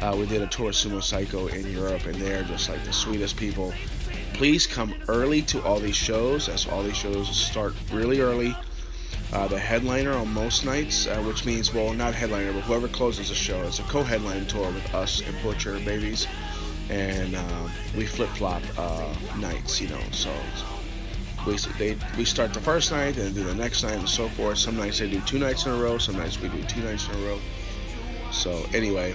[0.00, 2.92] Uh, we did a tour with Sumo Cyco in Europe, and they're just like the
[2.92, 3.72] sweetest people.
[4.32, 8.56] Please come early to all these shows, as all these shows start really early.
[9.32, 13.28] Uh, the headliner on most nights, uh, which means, well, not headliner, but whoever closes
[13.28, 16.26] the show, it's a co-headline tour with us and Butcher Babies,
[16.90, 20.00] and uh, we flip-flop uh, nights, you know.
[20.12, 20.32] So
[21.46, 24.58] we they we start the first night, and do the next night, and so forth.
[24.58, 25.98] Some nights they do two nights in a row.
[25.98, 27.38] Some nights we do two nights in a row.
[28.32, 29.14] So anyway,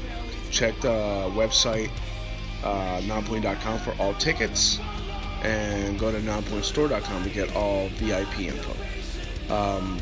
[0.49, 1.91] check the website
[2.63, 4.79] uh, nonpoint.com for all tickets,
[5.43, 8.75] and go to nonpointstore.com to get all VIP info.
[9.53, 9.99] Um,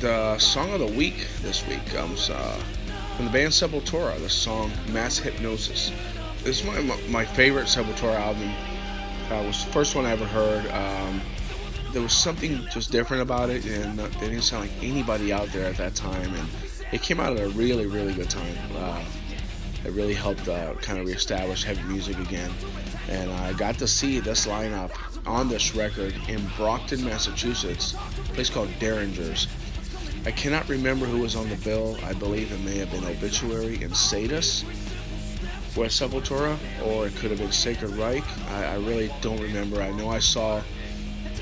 [0.00, 2.62] the song of the week this week comes uh,
[3.16, 4.18] from the band Sepultura.
[4.18, 5.92] The song "Mass Hypnosis."
[6.42, 8.50] This is my my favorite Sepultura album.
[9.30, 10.66] Uh, was the first one I ever heard.
[10.72, 11.20] Um,
[11.92, 15.48] there was something just different about it, and uh, they didn't sound like anybody out
[15.48, 16.34] there at that time.
[16.34, 16.48] And
[16.92, 18.56] it came out at a really, really good time.
[18.74, 19.04] Uh,
[19.84, 22.50] it really helped uh, kind of reestablish heavy music again.
[23.10, 24.92] And I got to see this lineup
[25.26, 29.46] on this record in Brockton, Massachusetts, a place called Derringers.
[30.24, 31.98] I cannot remember who was on the bill.
[32.02, 34.64] I believe it may have been Obituary and Sadus
[35.76, 38.24] with Sepultura, or it could have been Sacred Reich.
[38.50, 39.80] I, I really don't remember.
[39.80, 40.62] I know I saw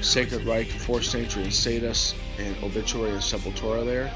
[0.01, 4.13] Sacred Reich, Fourth Century, and Sadus, and Obituary and Sepultura there,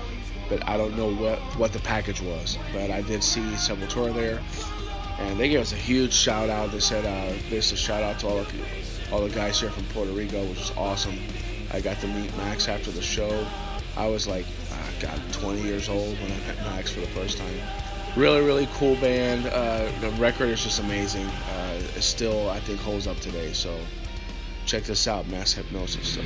[0.49, 2.59] but I don't know what, what the package was.
[2.73, 4.41] But I did see Sepultura there,
[5.19, 6.73] and they gave us a huge shout out.
[6.73, 8.65] They said uh, this a shout out to all you,
[9.11, 11.19] all the guys here from Puerto Rico, which was awesome.
[11.73, 13.47] I got to meet Max after the show.
[13.97, 17.39] I was like, uh, God, 20 years old when I met Max for the first
[17.39, 17.61] time.
[18.15, 19.47] Really, really cool band.
[19.47, 21.27] Uh, the record is just amazing.
[21.27, 23.55] Uh, it still, I think, holds up today.
[23.55, 23.75] So
[24.67, 26.19] check this out, Mass Hypnosis.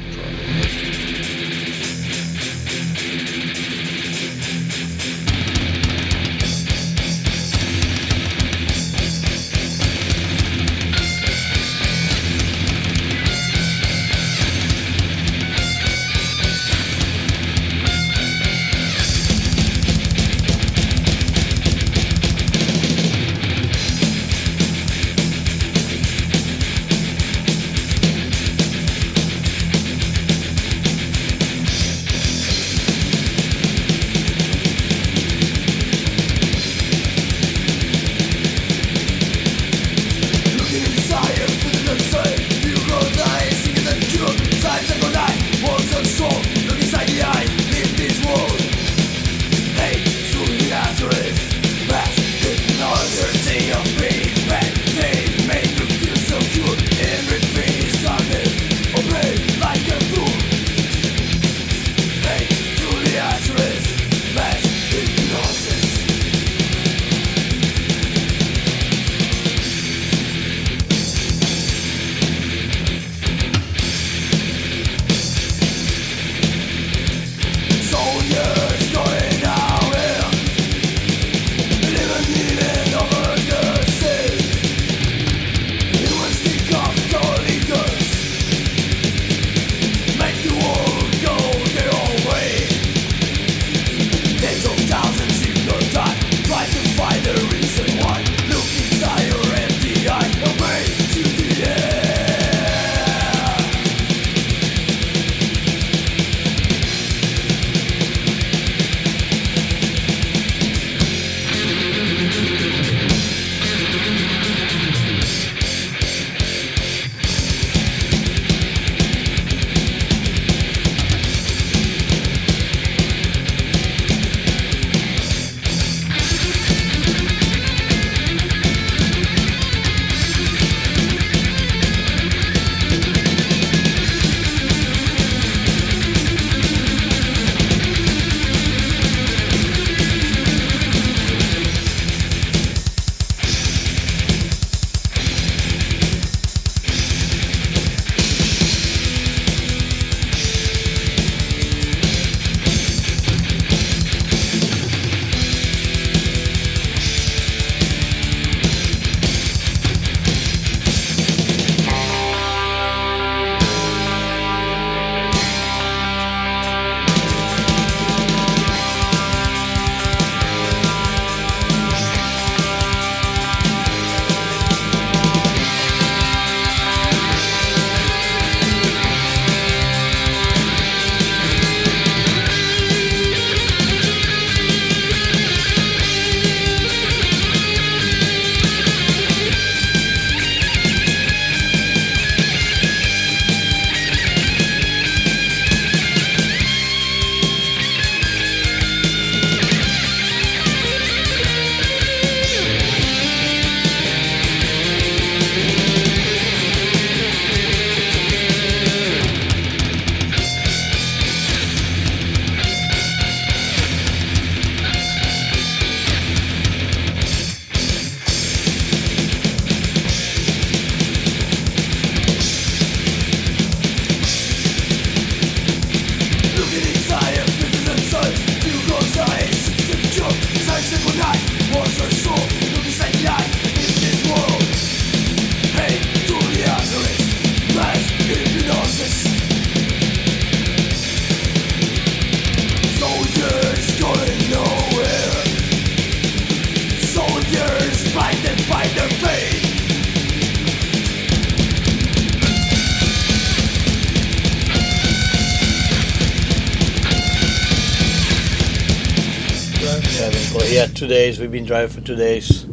[261.07, 261.38] Two days.
[261.38, 262.66] We've been driving for two days.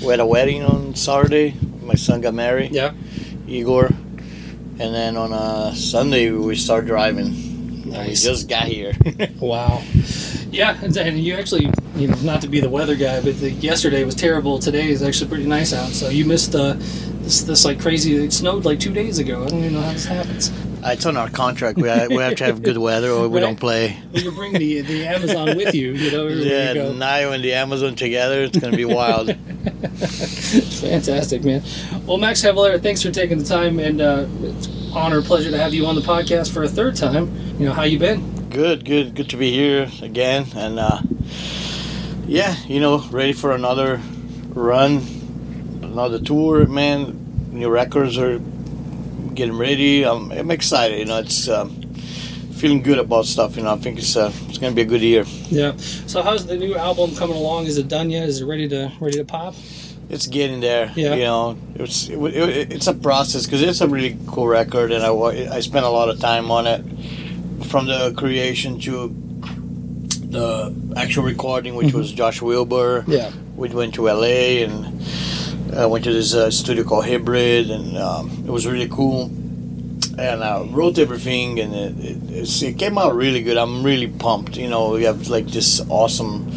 [0.00, 1.54] We had a wedding on Saturday.
[1.82, 2.92] My son got married, Yeah.
[3.48, 7.26] Igor, and then on a Sunday we start driving.
[7.26, 8.22] And we Nice.
[8.22, 8.94] just got here.
[9.40, 9.82] Wow.
[10.52, 13.50] Yeah, and and you actually, you know, not to be the weather guy, but the,
[13.50, 14.60] yesterday was terrible.
[14.60, 15.88] Today is actually pretty nice out.
[15.90, 16.74] So you missed uh,
[17.24, 18.14] this, this like crazy.
[18.14, 19.42] It snowed like two days ago.
[19.44, 20.50] I don't even know how this happens.
[20.86, 21.78] It's on our contract.
[21.78, 23.46] We have, we have to have good weather or we Right.
[23.46, 23.96] don't play.
[24.12, 25.92] Well, you bring the the Amazon with you.
[25.92, 27.32] You know, Yeah, you go.
[27.32, 29.28] and the Amazon together, it's gonna be wild.
[30.80, 31.62] Fantastic, man.
[32.06, 35.58] Well, Max Cavalera, thanks for taking the time, and uh, it's an honor, pleasure to
[35.58, 37.34] have you on the podcast for a third time.
[37.58, 38.32] You know, how you been?
[38.50, 41.00] good, good, good to be here again, and uh,
[42.26, 44.00] yeah, you know, ready for another
[44.50, 44.98] run,
[45.82, 47.48] another tour, man.
[47.52, 48.38] New records are
[49.34, 50.04] getting ready.
[50.04, 50.98] I'm, I'm excited.
[50.98, 51.70] You know, it's um,
[52.54, 53.56] feeling good about stuff.
[53.56, 55.24] You know, I think it's uh, it's gonna be a good year.
[55.50, 55.76] Yeah.
[56.06, 57.66] So, how's the new album coming along?
[57.66, 58.28] Is it done yet?
[58.28, 59.54] Is it ready to ready to pop?
[60.10, 60.92] It's getting there.
[60.94, 61.14] Yeah.
[61.14, 65.04] You know, it's it, it, it's a process because it's a really cool record, and
[65.04, 65.10] I
[65.54, 66.82] I spent a lot of time on it,
[67.66, 69.08] from the creation to
[70.34, 73.04] the actual recording, which was Josh Wilbur.
[73.06, 73.30] Yeah.
[73.56, 75.00] We went to LA and
[75.76, 79.30] uh, went to this uh, studio called Hybrid, and um, it was really cool.
[80.16, 83.56] And I wrote everything, and it, it, it's, it came out really good.
[83.56, 84.56] I'm really pumped.
[84.56, 86.48] You know, we have like this awesome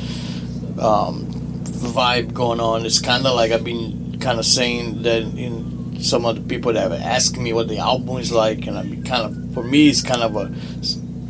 [0.80, 1.26] um,
[1.64, 2.86] vibe going on.
[2.86, 6.74] It's kind of like I've been kind of saying that in some of the people
[6.74, 9.90] that have asked me what the album is like, and I'm kind of for me
[9.90, 10.52] it's kind of a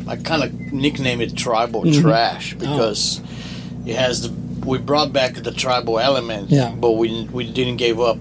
[0.06, 2.00] I kind of nickname it tribal Mm-hmm.
[2.02, 2.58] trash Oh.
[2.58, 3.20] because
[3.86, 4.34] it has the
[4.68, 6.70] we brought back the tribal element, Yeah.
[6.84, 8.18] but we we didn't give up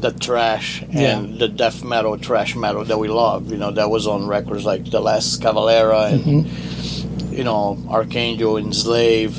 [0.00, 1.38] the trash and Yeah.
[1.38, 3.50] the death metal, trash metal that we love.
[3.52, 7.34] You know, that was on records like The Last Cavalera and Mm-hmm.
[7.38, 9.32] you know Archangel and Slave.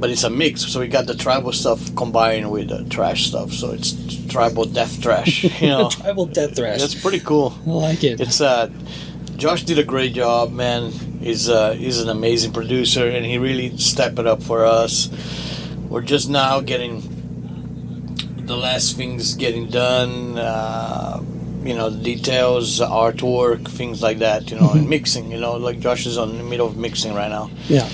[0.00, 3.52] But it's a mix, so we got the tribal stuff combined with the trash stuff.
[3.52, 3.90] So it's
[4.28, 5.44] tribal death trash.
[5.60, 6.80] You know, Tribal Death Thrash.
[6.84, 7.52] it's pretty cool.
[7.66, 8.20] I like it.
[8.20, 8.68] It's uh,
[9.38, 10.90] Josh did a great job, man.
[11.20, 15.08] He's uh, he's an amazing producer, and he really stepped it up for us.
[15.88, 17.02] We're just now getting
[18.46, 20.36] the last things getting done.
[20.36, 21.22] Uh,
[21.62, 24.50] you know, the details, artwork, things like that.
[24.50, 25.30] You know, and mixing.
[25.30, 27.48] You know, like Josh is on the middle of mixing right now.
[27.68, 27.88] yeah.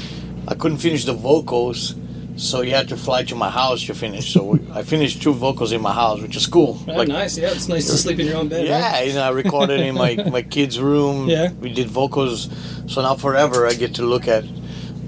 [0.49, 1.95] I couldn't finish the vocals,
[2.37, 4.33] so you had to fly to my house to finish.
[4.33, 6.79] So we, I finished two vocals in my house, which is cool.
[6.89, 7.39] Oh, nice.
[7.39, 8.67] Yeah, it's nice to sleep in your own bed.
[8.67, 9.07] Yeah, Right?
[9.07, 11.29] you know, I recorded in my my kid's room.
[11.35, 11.53] Yeah.
[11.53, 12.49] we did vocals.
[12.87, 14.45] So now forever, I get to look at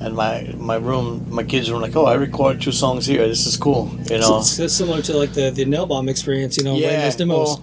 [0.00, 1.82] and my my room, my kids' room.
[1.82, 3.26] Like, oh, I record two songs here.
[3.26, 3.90] This is cool.
[4.10, 4.38] You know.
[4.38, 6.56] It's, it's similar to like the the nail bomb experience.
[6.56, 7.58] You know, writing those demos.
[7.58, 7.62] well,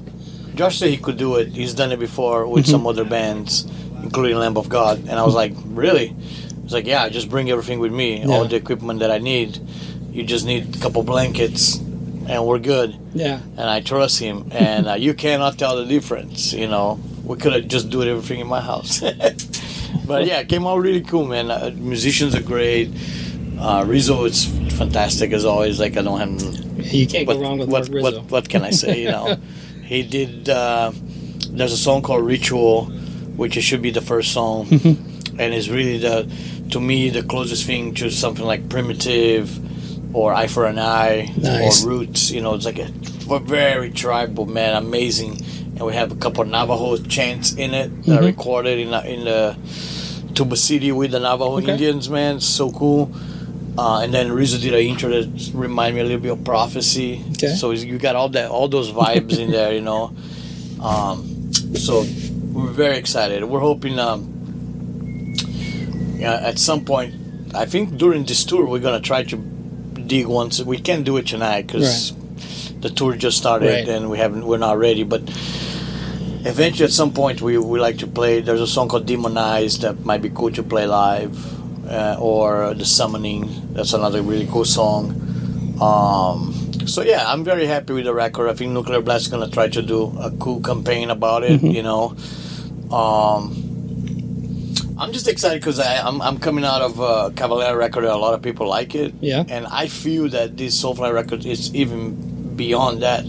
[0.56, 1.50] Josh said he could do it.
[1.50, 2.72] He's done it before with mm-hmm.
[2.72, 3.66] some other bands,
[4.04, 5.00] including Lamb of God.
[5.00, 6.16] And I was like, really?
[6.64, 9.60] He's like, yeah, just bring everything with me, all the equipment that I need.
[10.12, 12.96] You just need a couple blankets, and we're good.
[13.14, 13.40] yeah.
[13.58, 16.54] And I trust him, and uh, you cannot tell the difference.
[16.54, 19.00] You know, we could have just do everything in my house.
[20.08, 21.52] but yeah, it came out really cool, man.
[21.52, 22.90] Uh, musicians are great.
[23.60, 24.46] Uh, Rizzo is
[24.78, 25.80] fantastic as always.
[25.80, 28.02] Like I don't have You can't what, go wrong with what, Rizzo.
[28.22, 29.02] what, what can I say?
[29.04, 29.36] You know,
[29.84, 30.48] he did.
[30.50, 30.92] Uh,
[31.50, 32.86] there's a song called Ritual,
[33.36, 34.68] which it should be the first song,
[35.40, 36.30] and it's really the,
[36.72, 39.60] to me, the closest thing to something like Primitive,
[40.16, 41.84] or Eye for an Eye, Nice.
[41.84, 42.32] or Roots.
[42.32, 42.92] You know, it's like a,
[43.40, 45.42] very tribal man, amazing,
[45.76, 48.24] and we have a couple Navajo chants in it that Mm-hmm.
[48.24, 49.56] I recorded in the- in the
[50.36, 51.72] Tuba City with the Navajo Okay.
[51.72, 52.10] Indians.
[52.10, 53.12] Man, so cool.
[53.78, 57.24] Uh, and then Rizzo did an intro that remind me a little bit of prophecy.
[57.32, 57.56] Okay.
[57.56, 60.14] So you got all that, all those vibes in there, you know.
[60.82, 62.02] Um, so
[62.52, 63.44] we're very excited.
[63.44, 64.33] We're hoping, um,
[66.24, 67.14] yeah, at some point,
[67.54, 69.38] I think during this tour we're gonna try to
[70.08, 70.62] dig once.
[70.62, 72.14] We can't do it tonight because
[72.82, 73.88] the tour just started Right.
[73.88, 75.04] and we haven't, we're not ready.
[75.04, 75.22] But
[76.46, 78.42] eventually, at some point, we we like to play.
[78.42, 81.36] There's a song called "Demonized" that might be cool to play live,
[81.90, 85.20] uh, or "The Summoning." That's another really cool song.
[85.82, 86.54] Um,
[86.86, 88.50] so yeah, I'm very happy with the record.
[88.50, 91.62] I think Nuclear Blast is gonna try to do a cool campaign about it.
[91.64, 92.16] You know,
[92.92, 93.63] um,
[95.04, 98.04] I'm just excited because I'm I'm coming out of a Cavalera record.
[98.06, 99.14] A lot of people like it.
[99.22, 99.44] Yeah.
[99.48, 103.26] and I feel that this Soulfly record is even beyond that,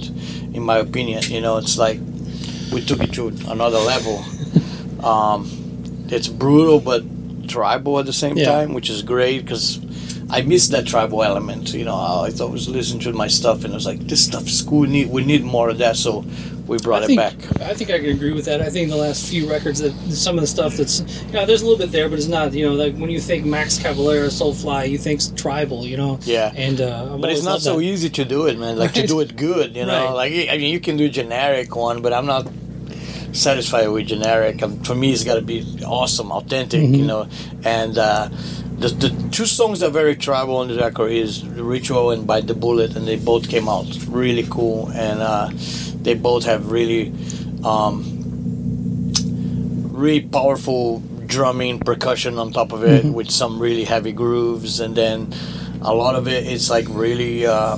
[0.55, 1.23] in my opinion.
[1.25, 1.99] You know, it's like
[2.73, 4.25] we took it to another level.
[5.05, 5.51] Um,
[6.09, 7.03] it's brutal but
[7.47, 8.47] tribal at the same Yeah.
[8.47, 9.79] time, which is great because
[10.35, 11.73] I missed that tribal element.
[11.75, 14.81] You know, I was listening to my stuff and I was like, this stuff's cool.
[14.81, 15.97] We need we need more of that.
[15.97, 16.25] So
[16.67, 17.35] we brought it back.
[17.61, 18.61] I think I can agree with that.
[18.61, 21.63] I think the last few records that some of the stuff that's you know, there's
[21.63, 22.53] a little bit there, but it's not.
[22.53, 25.87] You know, like when you think Max Cavalera, Soulfly, you think tribal.
[25.87, 26.19] You know.
[26.23, 26.53] Yeah.
[26.57, 27.83] And uh, But it's not so that.
[27.85, 28.77] easy to do it, man.
[28.77, 30.07] Like to do it good, you know.
[30.07, 30.33] Right.
[30.33, 32.49] Like I mean, you can do a generic one, but I'm not
[33.35, 34.63] satisfied with generic.
[34.63, 36.95] Um, for me, it's got to be awesome, authentic, Mm-hmm.
[36.95, 37.29] you know.
[37.65, 38.29] And uh,
[38.79, 42.47] the the two songs that are very tribal on the record is "Ritual" and "Bite
[42.47, 45.51] the Bullet," and they both came out really cool, and uh,
[46.03, 47.13] they both have really,
[47.65, 48.03] um,
[49.93, 55.33] really powerful drumming, percussion on top of it, with some really heavy grooves, and then
[55.83, 57.47] a lot of it it's like really.
[57.47, 57.77] Uh,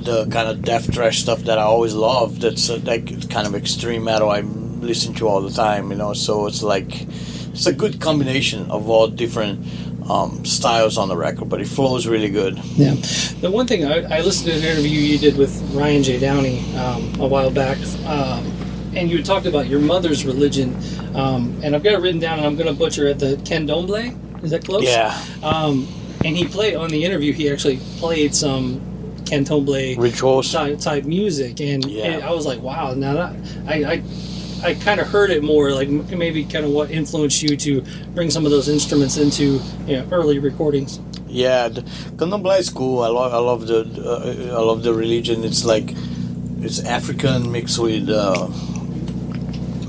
[0.00, 2.42] the kind of death thrash stuff that I always loved.
[2.42, 6.12] That's uh, like kind of extreme metal I listen to all the time, you know.
[6.14, 7.06] So it's like
[7.52, 9.66] it's a good combination of all different
[10.10, 12.56] um, styles on the record, but it flows really good.
[12.76, 12.94] Yeah.
[13.40, 16.18] The one thing I, I listened to an interview you did with Ryan J.
[16.18, 18.44] Downey um, a while back, um,
[18.94, 20.76] and you talked about your mother's religion,
[21.14, 23.18] um, and I've got it written down, and I'm going to butcher it.
[23.18, 24.84] The candomblé, is that close?
[24.84, 25.86] Yeah, Um,
[26.24, 27.32] and he played on the interview.
[27.32, 28.80] He actually played some
[29.98, 30.52] rituals.
[30.52, 32.04] type, type music, and, Yeah.
[32.04, 32.94] and I was like, wow.
[32.94, 33.74] Now that I.
[33.84, 34.02] I
[34.62, 37.82] I kind of heard it more, like maybe kind of what influenced you to
[38.14, 41.00] bring some of those instruments into you know, early recordings.
[41.26, 41.80] Yeah, the
[42.18, 43.00] Candomblé is cool.
[43.02, 45.44] I love, I love the, uh, I love the religion.
[45.44, 45.94] It's like,
[46.60, 48.50] it's African mixed with uh,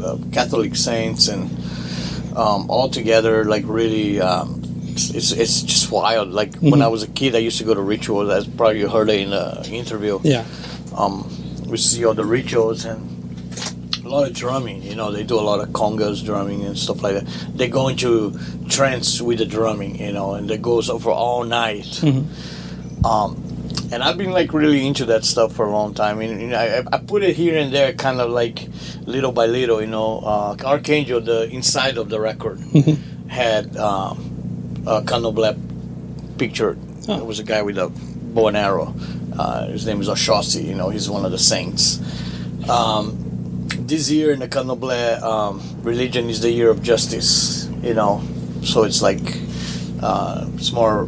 [0.01, 1.49] uh, Catholic saints and
[2.37, 4.60] um, all together, like really, um,
[4.91, 6.29] it's, it's just wild.
[6.29, 8.29] Like when I was a kid, I used to go to rituals.
[8.29, 10.19] As probably you heard it in the interview.
[10.23, 10.45] Yeah.
[10.95, 11.29] Um,
[11.67, 13.07] we see all the rituals and
[14.03, 14.83] a lot of drumming.
[14.83, 17.25] You know, they do a lot of congas drumming and stuff like that.
[17.55, 18.37] They go into
[18.69, 22.03] trance with the drumming, you know, and it goes on for all night.
[23.05, 23.43] Um,
[23.91, 26.19] and I've been like really into that stuff for a long time.
[26.19, 28.67] I mean, I, I put it here and there, kind of like
[29.05, 29.81] little by little.
[29.81, 32.59] You know, uh, Archangel, the inside of the record,
[33.27, 34.30] had um,
[34.85, 35.57] a Candomblé
[36.37, 36.77] picture.
[37.07, 37.15] Oh.
[37.17, 38.93] There was a guy with a bow and arrow.
[39.37, 40.65] Uh, his name is Oshosi.
[40.65, 41.99] You know, he's one of the saints.
[42.69, 43.17] Um,
[43.79, 47.67] this year in the Candomblé um, religion is the year of justice.
[47.81, 48.21] You know,
[48.63, 49.21] so it's like
[50.01, 51.07] uh, it's more.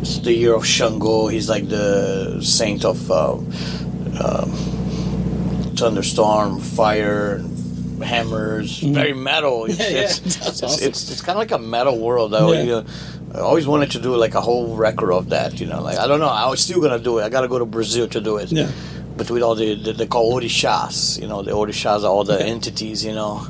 [0.00, 1.28] It's the year of Shango.
[1.28, 4.50] He's like the saint of uh, um
[5.76, 7.42] thunderstorm, fire,
[8.02, 8.80] hammers.
[8.80, 9.64] Very metal.
[9.68, 10.88] It's, Yeah, yeah, it's, it's, awesome.
[10.88, 12.34] it's, it's kind of like a metal world.
[12.34, 12.62] I, Yeah.
[12.62, 12.84] you know,
[13.34, 15.60] I always wanted to do like a whole record of that.
[15.60, 16.28] You know, like I don't know.
[16.28, 17.24] I was still gonna do it.
[17.24, 18.50] I gotta go to Brazil to do it.
[18.52, 18.70] Yeah.
[19.16, 22.34] But with all the, the they call orishas, you know, the orishas are all the
[22.36, 22.50] Okay.
[22.50, 23.46] entities, you know.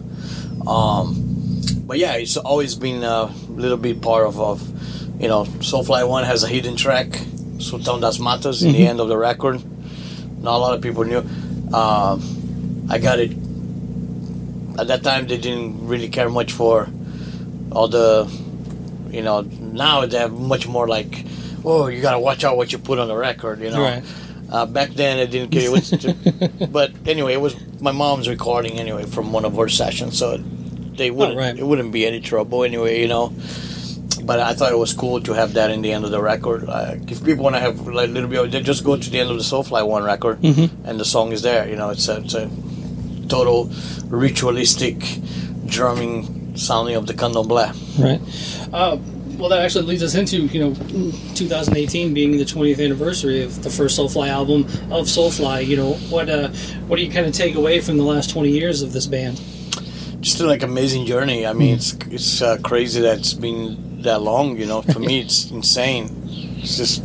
[0.66, 4.62] Um, but yeah, it's always been a little bit part of, of
[5.20, 7.08] you know, Soulfly One has a hidden track,
[7.58, 9.62] Sultão das Matas, in the end of the record.
[10.42, 11.22] Not a lot of people knew.
[11.74, 13.32] Um, I got it.
[14.78, 16.88] At that time, they didn't really care much for
[17.72, 18.28] all the,
[19.10, 19.42] you know.
[19.42, 21.24] Now they have much more like,
[21.64, 23.80] oh, you gotta watch out what you put on the record, you know.
[23.82, 24.04] Right.
[24.50, 25.62] Uh, back then, it didn't care.
[25.62, 25.90] It was
[26.70, 31.10] but anyway, it was my mom's recording anyway from one of her sessions, so they
[31.10, 31.36] wouldn't.
[31.36, 31.58] Oh, right.
[31.58, 33.32] It wouldn't be any trouble anyway, you know.
[34.22, 36.68] But I thought it was cool to have that in the end of the record.
[36.68, 39.10] Uh, if people want to have like a little bit, of, they just go to
[39.10, 40.86] the end of the Soulfly One record, Mm-hmm.
[40.86, 41.68] and the song is there.
[41.68, 42.48] You know, it's a, it's a
[43.24, 43.70] total
[44.08, 45.02] ritualistic
[45.66, 47.72] drumming sounding of the candomblé.
[47.98, 48.20] Right.
[48.72, 48.98] Uh,
[49.38, 50.74] well, that actually leads us into you know
[51.34, 54.62] 2018 being the 20th anniversary of the first Soulfly album
[54.92, 55.66] of Soulfly.
[55.66, 56.28] You know what?
[56.28, 56.48] Uh,
[56.86, 59.40] what do you kind of take away from the last 20 years of this band?
[60.24, 61.46] just a, like amazing journey.
[61.46, 64.56] I mean, it's it's uh, crazy that it's been that long.
[64.56, 66.10] You know, for me, it's insane.
[66.58, 67.02] It's just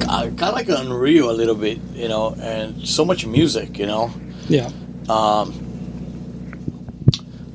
[0.00, 4.10] kind of like unreal a little bit, you know, and so much music, you know.
[4.48, 4.70] Yeah.
[5.08, 5.52] Um,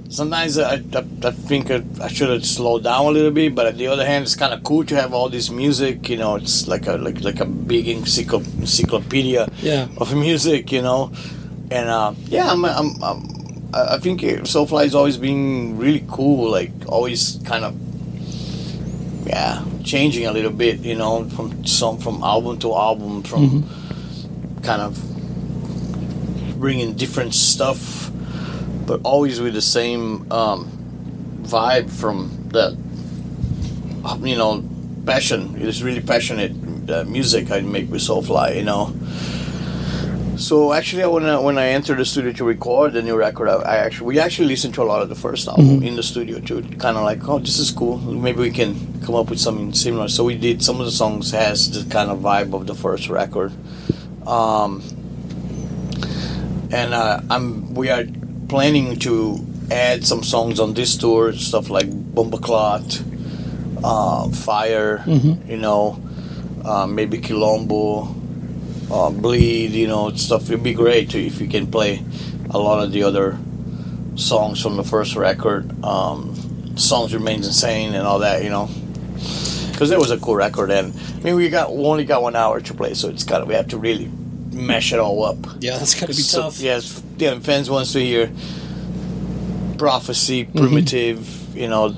[0.10, 0.84] sometimes I, I,
[1.24, 4.06] I think I, I should have slowed down a little bit, but on the other
[4.06, 6.10] hand, it's kind of cool to have all this music.
[6.10, 9.88] You know, it's like a like like a big encycl- encyclopedia Yeah.
[9.98, 10.72] of music.
[10.72, 11.12] You know,
[11.70, 13.28] and uh, yeah, I'm, I'm, I'm
[13.74, 16.50] I think Soulfly has always been really cool.
[16.52, 17.76] Like always kind of
[19.28, 20.80] yeah changing a little bit.
[20.80, 23.64] You know, from some from album to album, from
[24.64, 24.98] kind of
[26.62, 28.10] bringing different stuff,
[28.86, 30.70] but always with the same um,
[31.42, 32.78] vibe from that,
[34.22, 34.64] you know
[35.06, 35.56] passion.
[35.58, 36.54] It's really passionate
[36.90, 38.56] uh, music I make with Soulfly.
[38.56, 38.94] You know,
[40.38, 43.56] So actually, when I, when I entered the studio to record the new record, I,
[43.62, 46.40] I actually we actually listened to a lot of the first album in the studio
[46.40, 47.98] to kind of like, oh, this is cool.
[47.98, 48.74] Maybe we can
[49.06, 50.08] come up with something similar.
[50.10, 50.64] So we did.
[50.64, 53.52] Some of the songs has the kind of vibe of the first record,
[54.26, 54.82] um,
[56.72, 58.06] and uh, I'm we are
[58.48, 63.04] planning to add some songs on this tour, stuff like Bumbklaatt,
[63.84, 65.04] uh, Fire,
[65.48, 66.02] you know,
[66.66, 68.16] uh, maybe Quilombo
[68.92, 70.50] uh, bleed, you know, stuff.
[70.50, 72.04] It'd be great if you can play
[72.50, 73.38] a lot of the other
[74.16, 75.72] songs from the first record.
[75.84, 78.70] Um, songs remains insane and all that, you know,
[79.72, 80.72] because it was a cool record.
[80.72, 83.48] And I mean, we got we only got one hour to play, so it's got
[83.48, 84.12] we have to really
[84.52, 85.38] mesh it all up.
[85.60, 86.60] Yeah, that's gotta be So, tough.
[86.60, 88.32] Yes, yeah, fans wants to hear
[89.78, 91.90] prophecy, primitive, you know,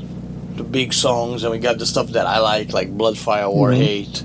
[0.56, 3.72] the big songs, and we got the stuff that I like, like Blood, Fire, War,
[3.72, 4.24] Hate,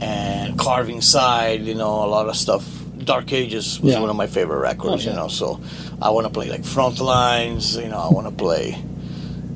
[0.00, 1.62] and Carved Inside.
[1.62, 2.64] You know, a lot of stuff.
[2.98, 4.00] Dark Ages was Yeah.
[4.00, 5.06] one of my favorite records.
[5.06, 5.10] Oh, yeah.
[5.10, 5.60] You know, so
[6.02, 7.80] I want to play like Frontlines.
[7.82, 8.76] You know, I want to play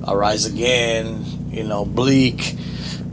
[0.08, 1.50] Arise Again.
[1.52, 2.56] You know, Bleak.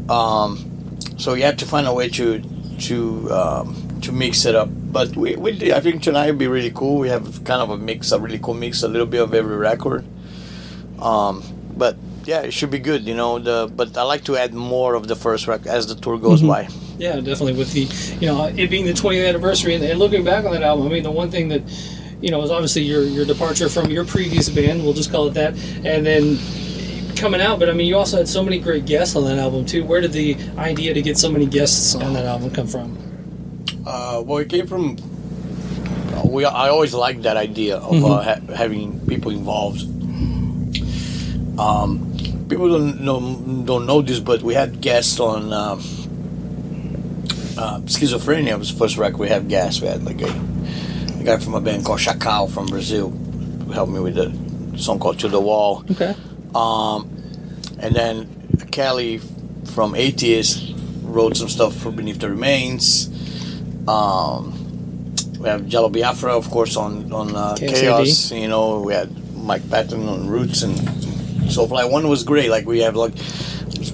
[0.10, 2.42] Um, so you have to find a way to
[2.88, 3.76] to um,
[4.10, 4.70] to mix it up.
[4.72, 7.00] But we, we I think tonight would be really cool.
[7.00, 9.56] We have kind of a mix, a really cool mix, a little bit of every
[9.56, 10.06] record.
[11.00, 11.44] Um,
[11.78, 11.96] but
[12.26, 13.40] yeah, it should be good, you know.
[13.40, 16.42] The but I like to add more of the first record as the tour goes
[16.42, 16.68] by.
[16.98, 17.54] Yeah, definitely.
[17.54, 17.88] With the,
[18.20, 20.90] you know, it being the 20th anniversary, and, and looking back on that album, I
[20.90, 21.62] mean, the one thing that,
[22.20, 24.84] you know, is obviously your your departure from your previous band.
[24.84, 25.54] We'll just call it that,
[25.86, 26.38] and then
[27.16, 27.60] coming out.
[27.60, 29.86] But I mean, you also had so many great guests on that album too.
[29.86, 33.09] Where did the idea to get so many guests on that album come from?
[33.90, 34.96] Uh, well, it came from.
[36.16, 39.82] uh, We I always liked that idea of uh, ha- having people involved.
[41.60, 42.16] Um,
[42.48, 43.20] people don't know
[43.66, 45.80] don't know this, but we had guests on um,
[47.58, 49.82] uh, Schizophrenia was the first record we had guests.
[49.82, 50.32] We had like a,
[51.20, 54.32] a guy from a band called Chakal from Brazil who helped me with a
[54.78, 55.84] song called To the Wall.
[55.92, 56.16] Okay.
[56.56, 57.10] Um,
[57.80, 58.28] and then
[58.72, 59.20] Kelly
[59.74, 60.74] from Atheist
[61.04, 63.10] wrote some stuff for Beneath the Remains.
[63.88, 64.54] Um,
[65.40, 68.32] we have Jello Biafra, of course, on on uh, Chaos.
[68.32, 72.50] You know, we had Mike Patton on Roots, and so like one was great.
[72.50, 73.14] Like we have like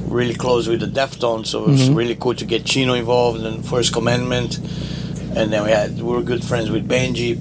[0.07, 3.61] really close with the Deftones, so it was really cool to get Chino involved in
[3.63, 4.57] First Commandment.
[5.35, 7.33] And then we had we were good friends with Benji,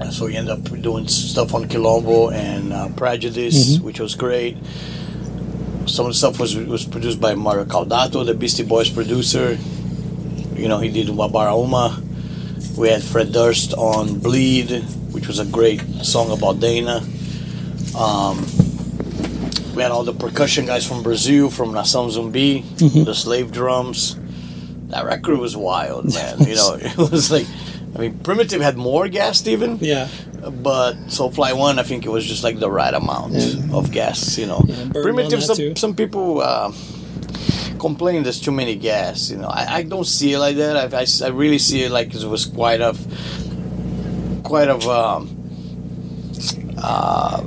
[0.00, 4.56] and so we ended up doing stuff on Quilombo and uh, Prejudice, which was great.
[5.86, 9.58] Some of the stuff was was produced by Mario Caldato, the Beastie Boys producer.
[10.58, 12.04] You know, he did Wabarauma.
[12.76, 14.70] We had Fred Durst on Bleed,
[15.12, 17.02] which was a great song about Dana.
[17.96, 18.44] Um,
[19.74, 24.16] we had all the percussion guys from Brazil, from Nação Zumbi, the slave drums.
[24.88, 26.40] That record was wild, man.
[26.40, 27.46] you know, it was like,
[27.94, 30.08] I mean, Primitive had more gas even, Yeah.
[30.40, 33.34] but Soulfly One, I think it was just like the right amount
[33.72, 34.38] of gas.
[34.38, 35.42] You know, Yeah, Primitive.
[35.42, 36.72] Some some people uh,
[37.78, 39.30] complain there's too many gas.
[39.30, 40.76] You know, I, I don't see it like that.
[40.76, 42.98] I, I, I really see it like it was quite of
[44.42, 45.34] quite of um,
[46.78, 47.42] uh,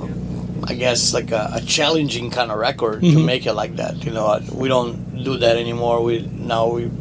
[0.66, 4.04] I guess like a, a challenging kind of record to make it like that.
[4.06, 6.04] You know, we don't do that anymore.
[6.04, 6.92] We now we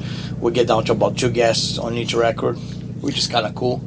[0.41, 2.57] we get down to about two guests on each record,
[3.01, 3.83] which is kind of cool.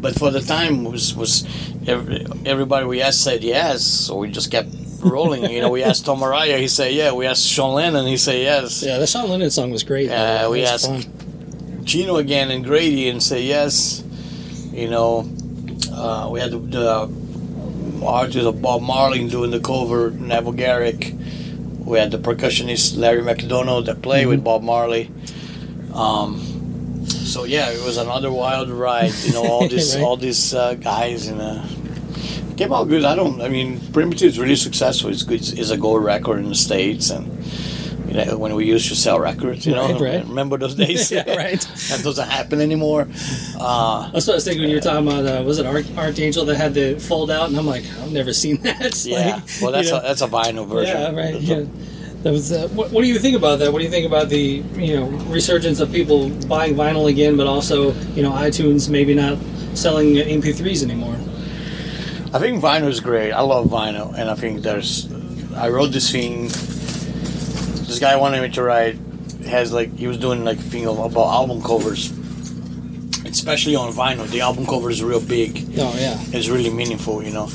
[0.00, 1.44] But for the time was was
[1.86, 4.68] every, everybody we asked said yes, so we just kept
[5.04, 5.50] rolling.
[5.50, 7.12] you know, we asked Tom Araya, he said yeah.
[7.12, 8.82] We asked Sean Lennon, he said yes.
[8.82, 10.10] Yeah, the Sean Lennon song was great.
[10.10, 11.84] Uh, we asked fun.
[11.84, 14.02] Chino again and Grady and say yes.
[14.72, 15.28] You know,
[15.92, 21.12] uh, we had the, the artist of Bob Marley doing the cover, Neville Garrick.
[21.84, 25.10] We had the percussionist Larry McDonald that played with Bob Marley.
[25.92, 26.40] Um,
[27.06, 29.12] so yeah, it was another wild ride.
[29.24, 30.02] You know, all these Right.
[30.04, 31.40] all these uh, guys and.
[31.40, 31.62] Uh,
[32.56, 33.04] Came out good.
[33.04, 33.40] I don't.
[33.40, 35.10] I mean, Primitive is really successful.
[35.10, 35.40] It's good.
[35.58, 37.26] It's a gold record in the states, and
[38.08, 39.66] you know when we used to sell records.
[39.66, 40.24] You know, Right, right.
[40.26, 41.10] remember those days?
[41.16, 41.60] Yeah, right.
[41.90, 43.08] that doesn't happen anymore.
[43.58, 45.26] Uh, That's what I was thinking when you were talking about.
[45.26, 47.48] Uh, was it Arch- Archangel that had the fold out?
[47.48, 49.04] And I'm like, I've never seen that.
[49.04, 49.34] Yeah.
[49.36, 50.96] like, well, that's you know, a that's a vinyl version.
[50.96, 51.40] yeah, right.
[51.40, 51.64] Yeah.
[52.22, 52.52] That was.
[52.52, 53.72] Uh, what, what do you think about that?
[53.72, 57.46] What do you think about the you know resurgence of people buying vinyl again, but
[57.48, 59.38] also you know iTunes maybe not
[59.74, 61.16] selling MP3s anymore?
[62.34, 63.30] I think vinyl is great.
[63.30, 65.06] I love vinyl, and I think there's.
[65.54, 66.48] I wrote this thing.
[67.86, 68.98] This guy wanted me to write.
[69.46, 72.10] Has like he was doing like a thing of- about album covers,
[73.24, 74.26] especially on vinyl.
[74.28, 75.58] The album cover is real big.
[75.78, 76.18] Oh yeah.
[76.32, 77.48] It's really meaningful, you know.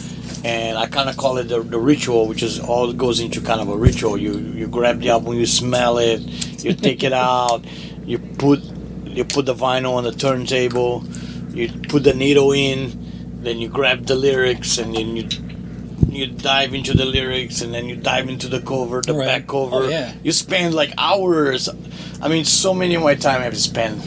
[0.46, 3.60] And I kind of call it the, the ritual, which is all goes into kind
[3.60, 4.18] of a ritual.
[4.18, 6.22] You you grab the album, you smell it,
[6.64, 7.66] you take it out,
[8.06, 8.62] you put
[9.04, 11.04] you put the vinyl on the turntable,
[11.52, 13.09] you put the needle in,
[13.42, 15.28] then you grab the lyrics, and then you
[16.10, 19.28] you dive into the lyrics, and then you dive into the cover, the Right.
[19.28, 19.84] back cover.
[19.86, 20.14] Oh, yeah.
[20.24, 21.70] You spend like hours.
[22.22, 24.02] I mean, so many of my time I've spent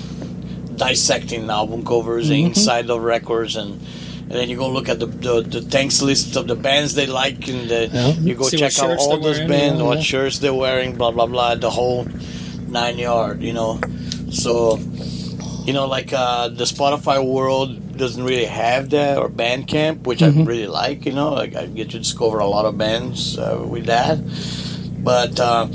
[0.76, 2.47] dissecting album covers Mm-hmm.
[2.49, 3.80] inside of records and.
[4.22, 7.05] And then you go look at the, the, the thanks list of the bands they
[7.05, 8.12] like, and the, Yeah.
[8.12, 11.26] you go See check out all those bands, yeah, what shirts they're wearing, blah blah
[11.26, 12.07] blah, the whole
[12.66, 13.78] nine yard, you know.
[14.30, 14.78] So,
[15.66, 20.42] you know, like uh, the Spotify world doesn't really have that, or Bandcamp, which Mm-hmm.
[20.42, 21.07] I really like.
[21.07, 24.18] You know, like I get to discover a lot of bands uh, with that.
[25.05, 25.66] But uh,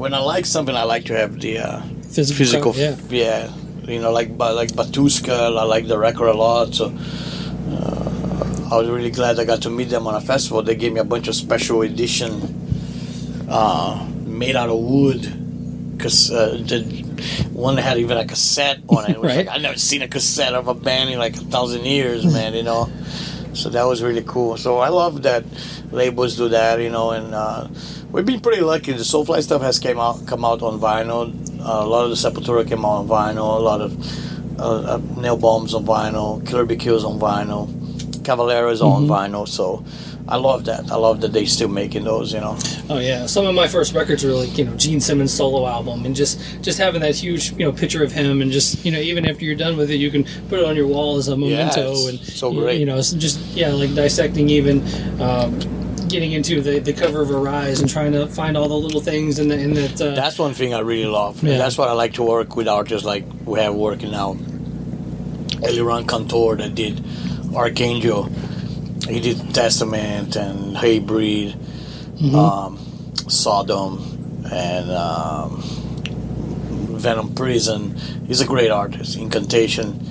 [0.00, 1.82] when I like something, I like to have the uh,
[2.14, 2.96] Physical, physical, yeah.
[3.10, 3.52] yeah.
[3.92, 6.74] You know, like like Batushka, I like the record a lot.
[6.74, 6.86] So.
[7.68, 8.00] Uh,
[8.72, 10.62] I was really glad I got to meet them on a festival.
[10.62, 12.32] They gave me a bunch of special edition
[13.48, 15.20] uh, made out of wood
[15.92, 17.03] because uh, the
[17.52, 19.16] one that had even a cassette on it.
[19.16, 19.36] it Right.
[19.36, 22.54] like, I've never seen a cassette of a band in like a thousand years, man.
[22.54, 22.90] You know,
[23.52, 24.56] so that was really cool.
[24.56, 25.44] So I love that
[25.90, 27.68] labels do that, you know, and uh,
[28.10, 28.92] we've been pretty lucky.
[28.92, 31.32] The Soulfly stuff has came out come out on vinyl.
[31.60, 33.56] Uh, a lot of the Sepultura came out on vinyl.
[33.56, 36.46] A lot of uh, uh, Nail Bombs on vinyl.
[36.46, 37.68] Killer Be Kills on vinyl.
[38.22, 39.46] Cavalera's on vinyl.
[39.48, 39.84] So.
[40.26, 40.90] I love that.
[40.90, 42.32] I love that they still making those.
[42.32, 42.56] You know.
[42.88, 46.06] Oh yeah, some of my first records were like you know Gene Simmons solo album,
[46.06, 48.98] and just just having that huge you know picture of him, and just you know
[48.98, 51.36] even after you're done with it, you can put it on your wall as a
[51.36, 52.80] memento, it's and so you- great.
[52.80, 54.82] You know, so just yeah, like dissecting even.
[55.20, 55.60] Um,
[56.06, 59.40] Getting into the, the cover of Arise and trying to find all the little things
[59.40, 60.00] in, the, in that.
[60.00, 61.42] Uh, That's one thing I really love.
[61.42, 61.56] Yeah.
[61.58, 64.34] That's what I like to work with artists like we have working now.
[65.64, 67.02] Eliran Kantor that did
[67.54, 68.30] Archangel.
[69.08, 71.54] He did Testament and Hatebreed,
[72.34, 72.78] um,
[73.28, 75.62] Sodom, and um,
[76.96, 77.96] Venom Prison.
[78.26, 79.16] He's a great artist.
[79.16, 80.06] Incantation.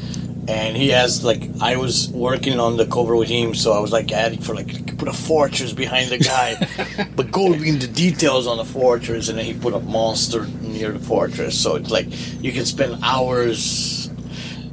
[0.48, 3.94] And he has like I was working on the cover with him, so I was
[3.94, 8.58] like adding for like put a fortress behind the guy, but go into details on
[8.58, 11.58] the fortress, and then he put a monster near the fortress.
[11.58, 12.08] So it's like
[12.44, 14.03] you can spend hours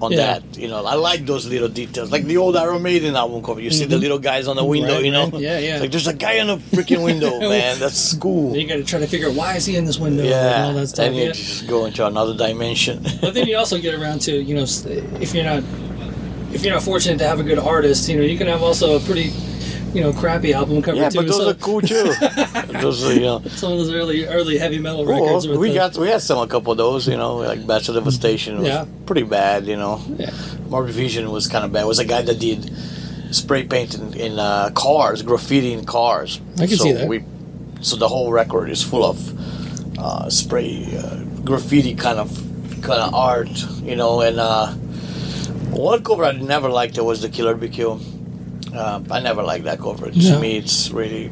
[0.01, 0.17] on Yeah.
[0.41, 0.43] that.
[0.59, 3.61] You know, I like those little details, like the old Iron Maiden album cover.
[3.61, 4.97] You see the little guys on the window, Mm-hmm.
[4.97, 5.41] Right, you know, right.
[5.43, 5.73] Yeah, yeah.
[5.75, 7.79] It's like there's a guy on the freaking window, man.
[7.79, 8.57] That's cool.
[8.57, 10.65] you got to try to figure out why is he in this window and Yeah,
[10.67, 11.07] all that stuff.
[11.07, 11.33] and you Yeah.
[11.33, 13.05] just go into another dimension.
[13.21, 14.65] But then you also get around to you know
[15.21, 15.63] if you're not
[16.53, 18.97] if you're not fortunate to have a good artist, you know you can have also
[18.97, 19.31] a pretty
[19.93, 21.19] you know crappy album cover yeah, too.
[21.19, 22.13] but those so are cool too.
[22.81, 23.41] those are, you know.
[23.49, 25.49] some of those early early heavy metal Well, records.
[25.49, 28.59] we the- got we had some a couple of those, you know, like Bestial Devastation
[28.59, 28.87] was Yeah.
[29.07, 30.01] pretty bad, you know.
[30.17, 30.31] Yeah.
[30.69, 31.83] Morbid Vision was kind of bad.
[31.83, 32.71] It was a guy that did
[33.33, 36.41] spray paint in, in uh, cars, graffiti in cars.
[36.59, 37.09] I can so see that.
[37.09, 37.25] We,
[37.81, 42.31] so the whole record is full of uh, spray uh, graffiti kind of
[42.83, 43.51] kind of art,
[43.83, 44.21] you know.
[44.21, 44.69] And uh,
[45.71, 48.01] one cover I never liked it was the Killer Kill.
[48.75, 50.11] Uh, I never liked that cover.
[50.11, 51.31] To me, it's really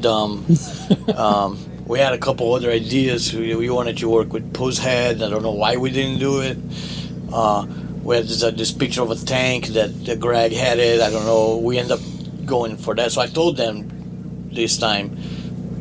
[0.00, 0.46] dumb.
[1.16, 3.32] um, we had a couple other ideas.
[3.34, 5.16] We, we wanted to work with Pushead.
[5.22, 6.56] I don't know why we didn't do it.
[7.32, 7.66] Uh,
[8.02, 11.00] we had this, uh, this picture of a tank that, that Greg had it.
[11.00, 11.58] I don't know.
[11.58, 12.00] We end up
[12.46, 13.12] going for that.
[13.12, 15.16] So I told them this time,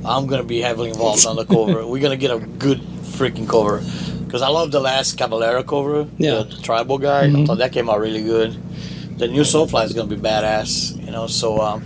[0.06, 1.86] I'm going to be heavily involved on the cover.
[1.88, 3.82] We're going to get a good freaking cover.
[4.26, 6.36] Because I love the last Cavalera cover, Yeah.
[6.44, 7.26] the, the tribal guy.
[7.26, 8.56] I thought that came out really good.
[9.20, 11.28] The new Soulfly is going to be badass, you know.
[11.28, 11.84] So um,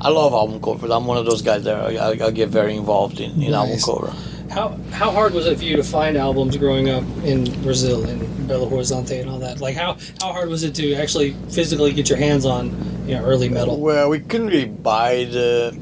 [0.00, 0.90] I love album covers.
[0.90, 3.74] I'm one of those guys that I, I, I get very involved in, in album
[3.76, 3.84] Nice.
[3.84, 4.12] cover.
[4.50, 8.20] How how hard was it for you to find albums growing up in Brazil and
[8.48, 9.60] Belo Horizonte and all that?
[9.60, 12.70] Like how how hard was it to actually physically get your hands on
[13.08, 13.78] you know early metal?
[13.80, 15.76] Well, we couldn't really buy the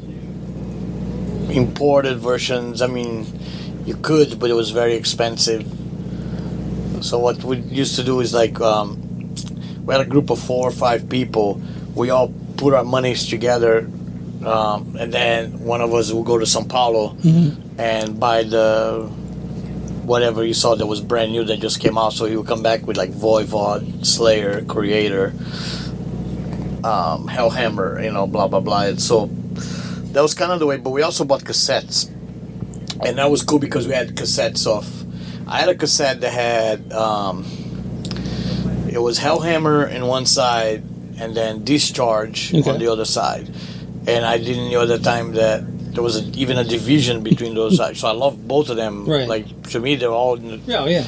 [1.50, 2.82] imported versions.
[2.82, 3.26] I mean,
[3.86, 5.62] you could, but it was very expensive.
[7.02, 9.00] So what we used to do is like um,
[9.84, 11.60] we had a group of four or five people.
[11.94, 13.80] We all put our monies together,
[14.44, 17.16] um, and then one of us would go to São Paulo
[17.78, 19.08] and buy the
[20.04, 22.12] whatever you saw that was brand new that just came out.
[22.12, 25.32] So he would come back with like Voivod, Slayer, Kreator,
[26.84, 28.82] um, Hellhammer, you know, blah blah blah.
[28.84, 29.26] And so
[30.12, 30.76] that was kind of the way.
[30.78, 32.08] But we also bought cassettes,
[33.04, 35.04] and that was cool because we had cassettes of.
[35.46, 37.44] I had a cassette that had um,
[38.94, 40.82] it was Hellhammer in one side,
[41.20, 42.70] and then Discharge Okay.
[42.70, 43.46] on the other side.
[44.06, 45.58] And I didn't know at the time that
[45.94, 48.00] there was a, even a division between those sides.
[48.00, 49.04] So I love both of them.
[49.06, 49.28] Right.
[49.28, 51.04] Like to me, they're all in the Yeah, oh, yeah.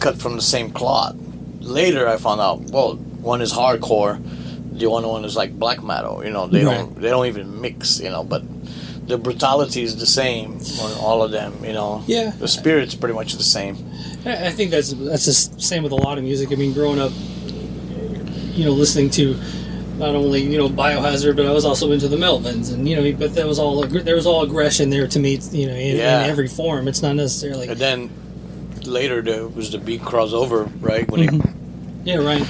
[0.00, 1.16] cut from the same cloth.
[1.60, 2.58] Later, I found out.
[2.74, 2.96] Well,
[3.32, 4.18] one is hardcore,
[4.78, 6.24] the other one is like black metal.
[6.24, 6.78] You know, they Right.
[6.78, 8.00] don't they don't even mix.
[8.00, 8.42] You know, but
[9.06, 11.52] the brutality is the same on all of them.
[11.64, 12.30] You know, Yeah.
[12.38, 13.76] the spirit's pretty much the same.
[14.24, 16.52] I think that's that's the same with a lot of music.
[16.52, 17.12] I mean, growing up,
[18.54, 19.36] you know listening to
[19.98, 23.12] not only you know Biohazard, but I was also into the Melvins, and you know,
[23.18, 26.24] but that was all there was all aggression there to me, you know, in, Yeah.
[26.24, 26.86] in every form.
[26.88, 28.10] It's not necessarily And then
[28.84, 31.08] later there was the big crossover, right?
[31.10, 32.06] When Mm-hmm.
[32.08, 32.46] yeah, right.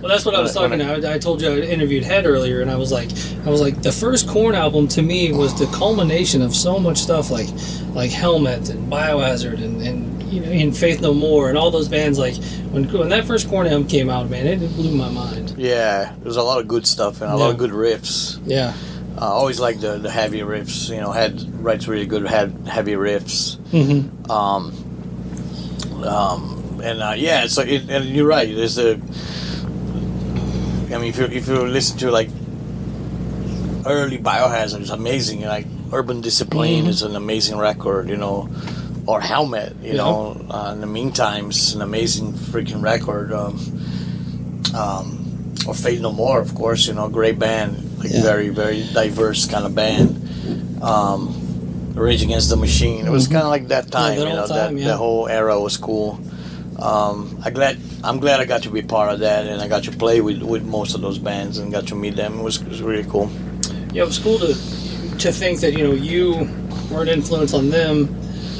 [0.00, 0.80] Well, that's what I was talking.
[0.80, 3.10] I, I told you I interviewed Head earlier, and I was like,
[3.46, 6.98] I was like, the first Korn album to me was the culmination of so much
[6.98, 7.48] stuff, like
[7.94, 11.88] like Helmet and Biohazard and and you know, and Faith No More and all those
[11.88, 12.18] bands.
[12.18, 12.36] Like
[12.70, 15.54] when when that first Korn album came out, man, it blew my mind.
[15.56, 18.40] yeah, there was a lot of good stuff and a lot of good riffs.
[18.44, 18.74] Yeah.
[19.18, 20.90] I always liked the the heavy riffs.
[20.90, 23.56] You know, had writes really good had heavy riffs.
[23.72, 24.30] Mm-hmm.
[24.30, 24.72] Um,
[26.04, 28.54] um, and uh, yeah, so it, and you're right.
[28.54, 29.00] There's a.
[30.92, 32.28] I mean, if you if you listen to like
[33.86, 35.42] early Biohazard, it's amazing.
[35.42, 36.88] Like Urban Discipline Mhm.
[36.88, 38.08] is an amazing record.
[38.08, 38.48] You know,
[39.06, 39.76] or Helmet.
[39.82, 39.96] You Yeah.
[39.98, 43.32] know, uh, in the meantime, it's an amazing freaking record.
[43.32, 43.58] Um,
[44.74, 46.86] um, or Faith No More, of course.
[46.86, 48.22] You know, great band, like Yeah.
[48.22, 50.08] very very diverse kind of band.
[50.82, 51.34] Um,
[51.94, 53.06] Rage Against the Machine.
[53.06, 54.18] It was kind of like that time.
[54.18, 54.28] Mm-hmm.
[54.28, 54.88] you know, that time, yeah.
[54.88, 56.18] the whole era was cool.
[56.78, 59.84] Um, I glad I'm glad I got to be part of that, and I got
[59.84, 62.40] to play with, with most of those bands and got to meet them.
[62.40, 63.30] It was, it was really cool.
[63.92, 64.48] Yeah, it was cool to
[65.18, 66.48] to think that you know you
[66.90, 68.06] were an influence on them,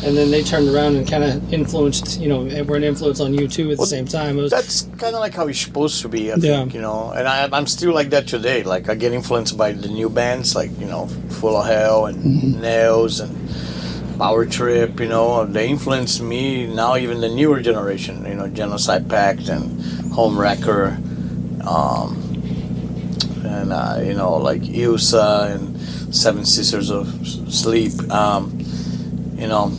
[0.03, 3.35] and then they turned around and kind of influenced you know were an influence on
[3.35, 4.37] you too at the same time.
[4.37, 6.61] Was That's kind of like how it's supposed to be, I Yeah.
[6.61, 7.11] think, you know.
[7.11, 8.63] And I, I'm still like that today.
[8.63, 11.07] Like I get influenced by the new bands, like you know,
[11.41, 12.61] Full of Hell and Mm-hmm.
[12.63, 13.37] Nails and
[14.19, 14.99] Power Trip.
[15.01, 16.97] You know, they influenced me now.
[16.97, 19.81] Even the newer generation, you know, Genocide Pact and
[20.13, 20.99] Home Wrecker,
[21.67, 22.17] um,
[23.45, 25.79] and uh, you know, like Ilsa and
[26.15, 27.07] Seven Sisters of
[27.53, 27.93] Sleep.
[28.11, 28.59] Um,
[29.37, 29.73] you know,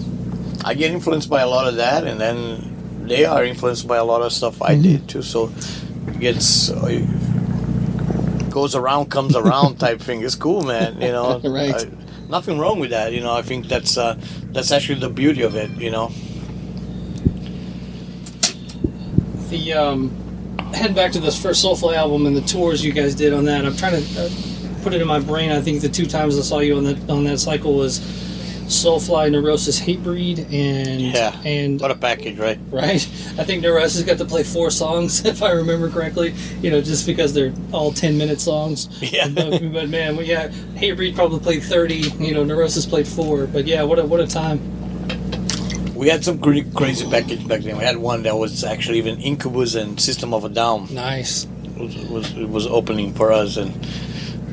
[0.63, 4.03] I get influenced by a lot of that, and then they are influenced by a
[4.03, 5.21] lot of stuff I did too.
[5.21, 5.51] So
[6.07, 7.05] it gets uh,
[8.49, 10.23] goes around, comes around type thing.
[10.23, 11.01] It's cool, man.
[11.01, 11.73] You know, Right.
[11.75, 11.87] I-
[12.29, 13.13] nothing wrong with that.
[13.13, 14.17] You know, I think that's uh,
[14.51, 15.69] that's actually the beauty of it.
[15.71, 16.11] You know,
[19.49, 20.09] the um,
[20.73, 23.65] head back to this first Soulfly album and the tours you guys did on that.
[23.65, 24.29] I'm trying to uh,
[24.83, 25.51] put it in my brain.
[25.51, 27.99] I think the two times I saw you on that on that cycle was
[28.67, 31.39] Soulfly, Neurosis, Hatebreed, and yeah.
[31.45, 32.59] and what a package, right?
[32.69, 32.95] right?
[33.37, 36.35] I think Neurosis got to play four songs, if I remember correctly.
[36.61, 38.89] You know, just because they're all ten minute songs.
[39.01, 39.29] Yeah.
[39.29, 42.09] But, but man, well, yeah, Hatebreed probably played thirty.
[42.19, 43.47] You know, Neurosis played four.
[43.47, 44.59] But yeah, what a what a time.
[45.95, 47.77] We had some pretty crazy package back then.
[47.77, 50.93] We had one that was actually even Incubus and System of a Down.
[50.93, 51.47] Nice.
[51.77, 53.73] was, was it was opening for us, and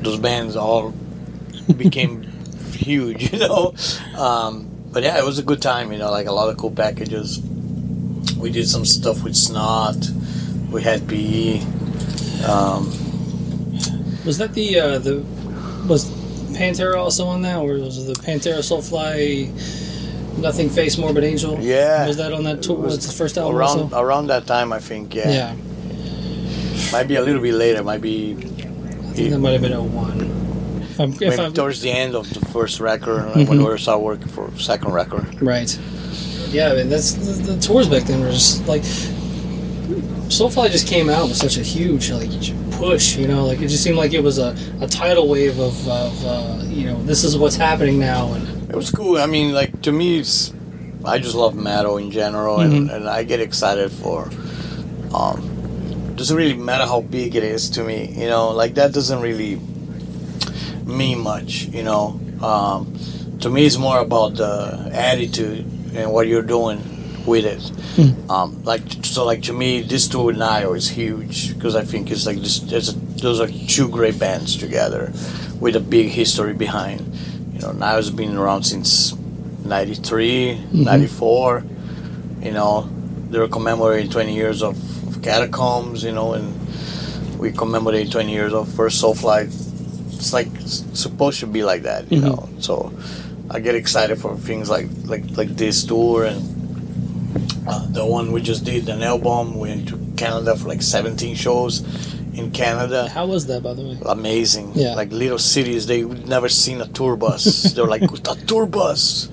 [0.03, 0.95] those bands all
[1.77, 2.23] became
[2.75, 3.75] huge, you know.
[4.16, 6.11] Um, but yeah, it was a good time, you know.
[6.11, 7.41] Like a lot of cool packages.
[8.39, 9.97] We did some stuff with Snot.
[10.70, 11.61] We had PE.
[12.47, 12.91] Um,
[14.25, 15.20] Was that the uh, the
[15.89, 16.11] was
[16.53, 19.51] Pantera also on that, or was it the Pantera Soulfly?
[20.39, 21.59] Nothing Face Morbid Angel.
[21.61, 22.07] Yeah.
[22.07, 22.77] Was that on that tour?
[22.77, 24.01] Was, was the first album around also?
[24.01, 25.14] around that time, I think.
[25.14, 25.31] Yeah.
[25.31, 25.57] Yeah,
[26.93, 27.83] might be a little bit later.
[27.85, 30.34] Might be I think that might have been a 01.
[30.95, 33.49] If I'm, if maybe I'm towards the end of the first record, Mm-hmm.
[33.49, 35.24] when we started working for second record.
[35.42, 35.70] right.
[36.51, 38.82] Yeah, I mean, that's the, the tours back then were just like
[40.28, 42.30] Soulfly just came out with such a huge like
[42.72, 43.16] push.
[43.16, 46.24] You know, like it just seemed like it was a, a tidal wave of, of
[46.24, 49.18] uh, you know this is what's happening now and It was cool.
[49.18, 50.53] I mean, like to me, it's
[51.05, 54.30] I just love metal in general, and, and I get excited for.
[55.14, 55.51] Um,
[56.16, 58.51] doesn't really matter how big it is to me, you know.
[58.51, 59.57] Like that doesn't really
[60.85, 62.20] mean much, you know.
[62.43, 62.99] Um,
[63.41, 66.80] to me, it's more about the attitude and what you're doing
[67.26, 67.62] with it.
[68.30, 72.11] Um, like so, like to me, this tour with Nile is huge because I think
[72.11, 72.59] it's like this.
[72.61, 75.12] There's a, those are two great bands together
[75.61, 77.01] with a big history behind.
[77.55, 79.14] You know, Nile's been around since
[79.64, 81.64] 93, 94.
[82.43, 82.91] You know,
[83.30, 84.76] they were commemorating 20 years of,
[85.09, 86.03] of Catacombs.
[86.03, 86.53] You know, and
[87.39, 89.49] we commemorate 20 years of First Soulfly.
[90.25, 90.49] It's like
[90.97, 92.49] supposed to be like that, you know.
[92.61, 92.91] So
[93.51, 96.41] I get excited for things like like like this tour and
[97.68, 99.61] uh, the one we just did, an album.
[99.61, 101.83] We went to Canada for like 17 shows
[102.33, 103.07] in Canada.
[103.11, 103.99] how was that by the way?
[104.07, 104.72] Amazing.
[104.75, 104.95] Yeah.
[104.95, 107.45] Like little cities, they would never seen a tour bus.
[107.75, 109.29] They're like, a tour bus.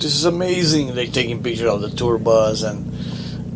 [0.00, 0.96] This is amazing.
[0.96, 2.92] They're taking pictures of the tour bus and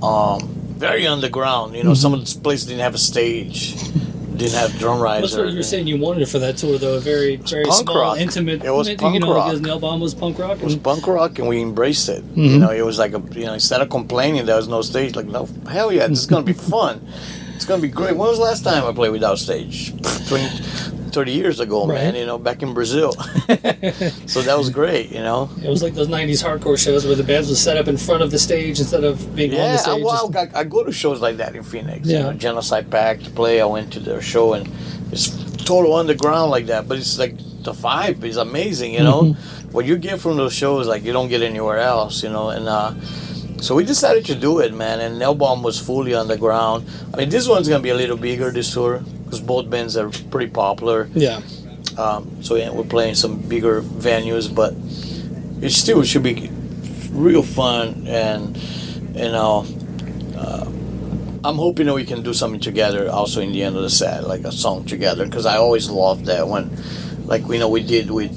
[0.04, 0.38] um,
[0.78, 1.74] very underground.
[1.74, 3.74] You know, some of the places didn't have a stage,
[4.36, 5.22] didn't have drum riser.
[5.22, 5.86] That's what you were saying.
[5.86, 6.96] You wanted it for that tour, though.
[6.96, 8.18] A very, very punk small, rock.
[8.18, 8.64] intimate.
[8.64, 9.52] It was you punk know, rock.
[9.52, 10.58] Like Nail Bomb was punk rock.
[10.58, 12.22] It was and- punk rock, and we embraced it.
[12.22, 12.40] Mm-hmm.
[12.40, 15.16] You know, it was like a you know instead of complaining there was no stage,
[15.16, 17.06] like no hell yeah, this is gonna be fun.
[17.54, 18.16] It's gonna be great.
[18.16, 19.92] When was the last time I played without stage?
[20.28, 22.14] 20, 30 years ago, man.
[22.14, 23.12] You know, back in Brazil.
[24.34, 25.10] so that was great.
[25.10, 25.48] You know.
[25.64, 28.22] It was like those '90s hardcore shows where the bands was set up in front
[28.22, 30.84] of the stage instead of being on the Yeah, I, well, Just- I, I go
[30.84, 32.00] to shows like that in Phoenix.
[32.08, 32.22] You Yeah.
[32.24, 33.54] know, Genocide Pact to play.
[33.60, 34.68] I went to their show and
[35.12, 35.26] it's
[35.64, 37.34] total underground like that, but it's like
[37.68, 38.92] the vibe is amazing.
[38.98, 39.72] You know, Mm-hmm.
[39.74, 42.22] what you get from those shows, like you don't get anywhere else.
[42.24, 42.92] You know, and uh,
[43.64, 45.00] so we decided to do it, man.
[45.04, 46.78] And Nailbomb was fully underground.
[47.12, 50.08] I mean, this one's gonna be a little bigger this tour because both bands are
[50.30, 51.08] pretty popular.
[51.14, 51.42] yeah,
[51.98, 54.72] Um, so yeah, we're playing some bigger venues, but
[55.62, 56.48] it still should be
[57.10, 58.56] real fun and
[59.14, 59.66] you know.
[60.36, 60.64] Uh,
[61.44, 64.26] I'm hoping that we can do something together also in the end of the set,
[64.26, 66.76] like a song together, because I always loved that when,
[67.24, 68.32] like we know we did with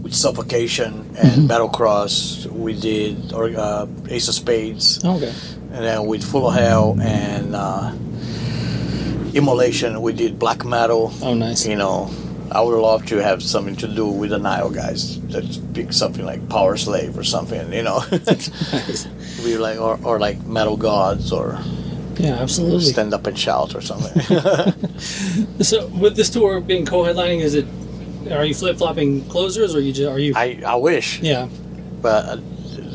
[0.00, 5.32] with Suffocation and Battlecross, we did or uh, Ace of Spades, okay,
[5.72, 7.92] and then with Full of Hell and uh,
[9.34, 11.12] Immolation, we did black metal.
[11.22, 11.66] oh nice.
[11.66, 12.10] You know,
[12.50, 15.20] I would love to have something to do with the Nile guys.
[15.28, 17.72] That pick something like Power Slave or something.
[17.72, 19.06] You know, nice.
[19.44, 21.58] be like or, or like Metal Gods or
[22.18, 22.92] Yeah, absolutely.
[22.92, 24.22] Stand Up and Shout or something.
[25.60, 27.66] So with this tour being co-headlining, is it?
[28.30, 30.32] Are you flip flopping closers, or are you just are you?
[30.36, 31.48] I I wish, yeah,
[32.00, 32.36] but uh,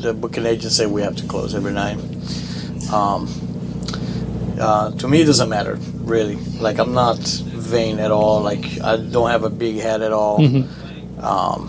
[0.02, 1.98] the booking agent say we have to close every night.
[2.92, 3.26] Um,
[4.58, 6.36] uh, to me, it doesn't matter really.
[6.58, 8.40] Like I'm not vain at all.
[8.40, 10.40] Like I don't have a big head at all.
[11.20, 11.68] Um,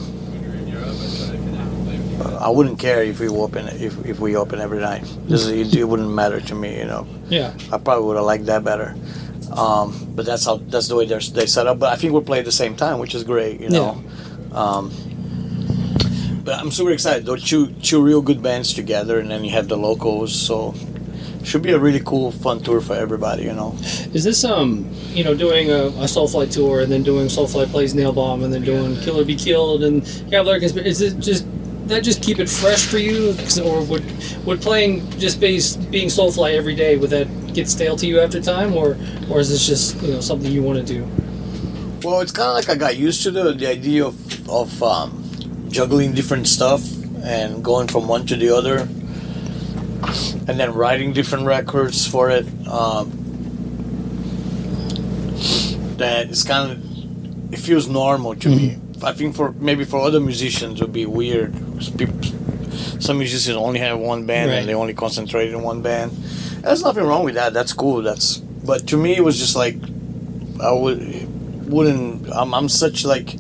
[2.40, 5.04] I wouldn't care if we open if, if we open every night.
[5.28, 7.08] This is, it, wouldn't matter to me, you know.
[7.30, 8.96] yeah, I probably would have liked that better.
[9.52, 11.80] Um, but that's how that's the way they're they set up.
[11.80, 14.04] But I think we'll play at the same time, which is great, you know.
[14.52, 14.92] Um,
[16.44, 17.26] but I'm super excited.
[17.26, 20.34] Those two two real good bands together, and then you have the locals.
[20.34, 20.74] So
[21.44, 23.76] should be a really cool, fun tour for everybody, you know.
[24.14, 27.96] Is this um you know doing a, a Soulfly tour and then doing Soulfly plays
[27.96, 30.90] Nail Bomb and then doing Killer Be Killed and Cavalera Conspiracy?
[30.90, 31.46] Is it just
[31.88, 34.06] that just keep it fresh for you, or would
[34.46, 35.60] would playing just be,
[35.90, 38.98] being Soulfly every day would that get stale to you after time, or
[39.30, 41.08] or is this just you know something you want to do?
[42.04, 45.22] Well, it's kind of like I got used to the, the idea of, of um,
[45.70, 46.82] juggling different stuff
[47.24, 48.88] and going from one to the other,
[50.48, 52.46] and then writing different records for it.
[52.68, 53.12] Um,
[55.98, 58.78] that it's kind of it feels normal to me.
[59.04, 61.54] I think for maybe for other musicians it would be weird.
[61.98, 62.22] People,
[63.00, 64.58] some musicians only have one band Right.
[64.60, 66.12] and they only concentrate in one band.
[66.62, 67.54] There's nothing wrong with that.
[67.54, 68.02] That's cool.
[68.02, 69.76] That's but to me it was just like
[70.62, 72.30] I would wouldn't.
[72.34, 73.36] I'm, I'm such like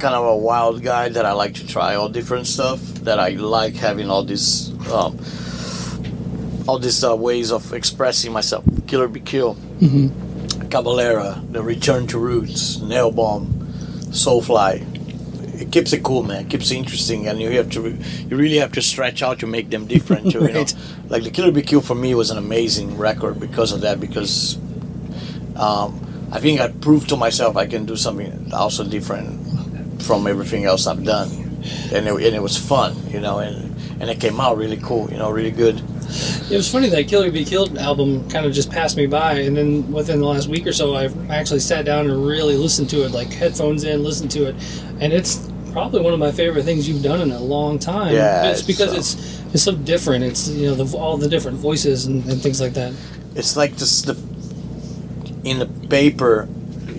[0.00, 2.80] kind of a wild guy that I like to try all different stuff.
[3.04, 5.18] That I like having all these um,
[6.66, 8.64] all these uh, ways of expressing myself.
[8.86, 9.54] Killer be kill,
[10.70, 13.46] Cavalera, the Return to Roots, Nail Bomb,
[14.10, 14.86] Soulfly.
[15.60, 16.46] It keeps it cool, man.
[16.46, 17.98] It keeps it interesting, and you have to, re-
[18.28, 20.32] you really have to stretch out to make them different.
[20.32, 20.64] Too, you know?
[21.08, 24.00] Like the Killer Be Kill for me was an amazing record because of that.
[24.00, 24.56] Because
[25.56, 26.00] um,
[26.32, 29.39] I think I proved to myself I can do something also different
[30.00, 31.28] from everything else I've done,
[31.92, 35.10] and it, and it was fun, you know, and and it came out really cool,
[35.10, 35.82] you know, really good.
[36.50, 39.56] It was funny that Killer Be Killed album kind of just passed me by, and
[39.56, 43.04] then within the last week or so, I actually sat down and really listened to
[43.04, 44.54] it, like headphones in, listened to it,
[45.00, 48.12] and it's probably one of my favorite things you've done in a long time.
[48.14, 50.24] Yeah, it's because so- it's it's so different.
[50.24, 52.92] It's you know the, all the different voices and, and things like that.
[53.36, 54.14] It's like this the
[55.44, 56.48] in the paper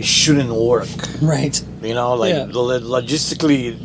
[0.02, 0.88] shouldn't work.
[1.22, 1.62] Right.
[1.82, 2.46] You know, like Yeah.
[2.52, 3.78] logistically,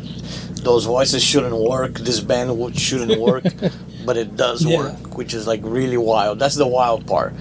[0.63, 1.99] those voices shouldn't work.
[1.99, 3.45] This band would, shouldn't work,
[4.05, 4.77] but it does Yeah.
[4.77, 6.39] work, which is like really wild.
[6.39, 7.33] That's the wild part.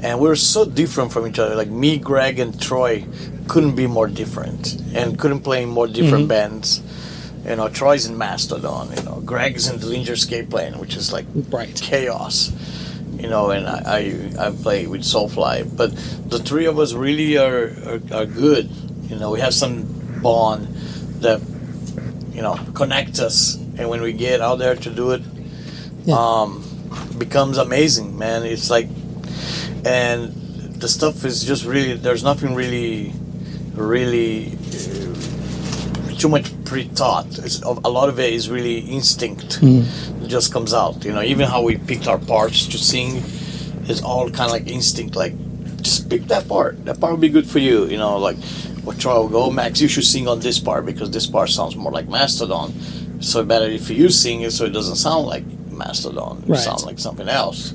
[0.00, 1.54] And we're so different from each other.
[1.56, 3.04] Like me, Greg, and Troy
[3.48, 6.50] couldn't be more different, and couldn't play in more different Mm-hmm.
[6.50, 6.80] bands.
[7.48, 8.90] You know, Troy's in Mastodon.
[8.96, 11.74] You know, Greg is in Dillinger Escape Plan, which is like Right.
[11.74, 12.52] chaos.
[13.16, 13.80] You know, and I,
[14.38, 15.90] I I play with Soulfly, but
[16.30, 18.70] the three of us really are, are are good.
[19.10, 19.82] You know, we have some
[20.22, 20.66] bond
[21.22, 21.40] that
[22.32, 25.22] you know connects us, and when we get out there to do it,
[26.04, 26.14] Yeah.
[26.16, 26.62] um,
[27.18, 28.44] becomes amazing, man.
[28.44, 28.88] It's like,
[29.84, 30.32] and
[30.80, 31.94] the stuff is just really.
[31.94, 33.12] There's nothing really,
[33.74, 37.26] really uh, too much pre-thought.
[37.38, 39.58] It's, a lot of it is really instinct.
[39.62, 41.04] It just comes out.
[41.04, 43.16] You know, even how we picked our parts to sing
[43.88, 45.16] is all kind of like instinct.
[45.16, 45.32] Like,
[45.82, 46.84] just pick that part.
[46.84, 47.86] That part will be good for you.
[47.86, 48.36] You know, like
[48.84, 49.80] what Troy will go, Max.
[49.80, 52.72] You should sing on this part because this part sounds more like Mastodon.
[53.20, 56.42] So better if you sing it so it doesn't sound like Mastodon.
[56.46, 56.60] It Right.
[56.60, 57.72] sounds like something else.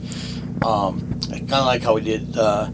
[0.61, 2.37] Um, kind of like how we did.
[2.37, 2.69] Uh,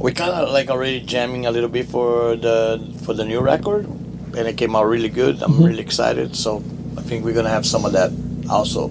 [0.00, 3.86] we kind of like already jamming a little bit for the for the new record,
[4.36, 5.42] and it came out really good.
[5.42, 6.34] I'm really excited.
[6.36, 6.62] So
[6.98, 8.10] I think we're gonna have some of that
[8.48, 8.88] also.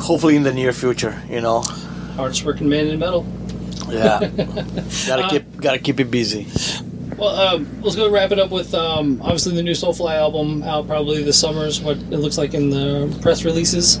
[0.00, 1.62] Hopefully in the near future, you know.
[2.16, 3.26] Hardest working man in metal.
[3.88, 4.18] Yeah,
[5.06, 6.46] gotta keep gotta keep it busy.
[7.16, 10.86] Well, um, let's go wrap it up with um, obviously the new Soulfly album out
[10.86, 13.98] probably this summer is what it looks like in the press releases.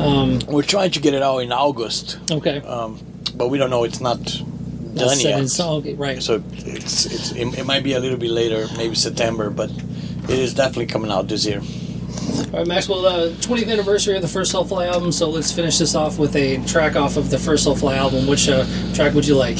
[0.00, 2.60] Um, We're trying to get it out in August, okay.
[2.60, 2.98] um,
[3.34, 3.84] but we don't know.
[3.84, 5.48] It's not done That's set in yet.
[5.48, 5.80] stone.
[5.80, 6.22] Okay, right.
[6.22, 10.38] So it's, it's it, it might be a little bit later, maybe September, but it
[10.38, 11.62] is definitely coming out this year.
[12.52, 15.94] All right, Maxwell, uh, 20th anniversary of the first Soulfly album, so let's finish this
[15.94, 18.26] off with a track off of the first Soulfly album.
[18.26, 19.56] Which uh, track would you like?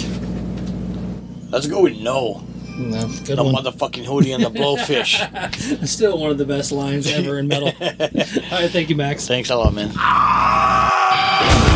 [1.50, 2.42] Let's go with no.
[2.76, 3.54] No, good The one.
[3.54, 5.86] motherfucking hoodie and the blowfish.
[5.86, 7.68] Still one of the best lines ever in metal.
[7.80, 9.26] All right, thank you, Max.
[9.26, 9.92] Thanks a lot, man.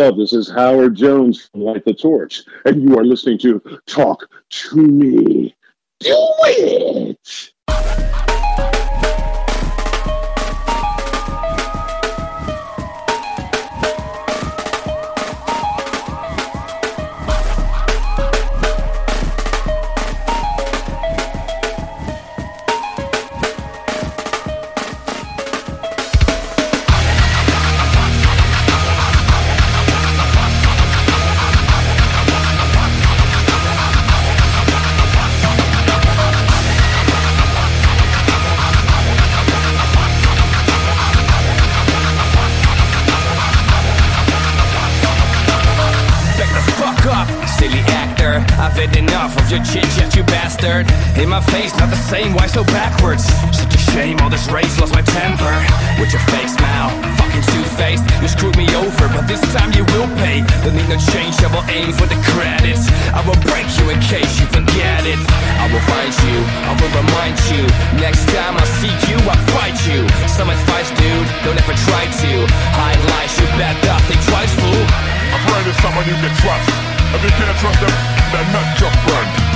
[0.00, 4.76] This is Howard Jones from Light the Torch, and you are listening to Talk to
[4.76, 5.54] Me.
[6.00, 7.52] Do it!
[51.20, 53.28] In my face, not the same, why so backwards?
[53.52, 55.52] Such a shame, all this race lost my temper.
[56.00, 56.88] With your fake smile,
[57.20, 58.08] fucking two faced.
[58.24, 60.40] You screwed me over, but this time you will pay.
[60.64, 62.88] Don't need no change, I will aim for the credits.
[63.12, 65.20] I will break you in case you forget it.
[65.60, 67.68] I will find you, I will remind you.
[68.00, 70.08] Next time I see you, I'll fight you.
[70.24, 72.32] Some advice, dude, don't ever try to
[72.80, 73.36] hide lies.
[73.36, 74.84] You bet nothing twice, fool.
[75.44, 76.68] Friend is someone you can trust.
[77.12, 77.92] If you can't trust them,
[78.32, 79.49] they're not your friend.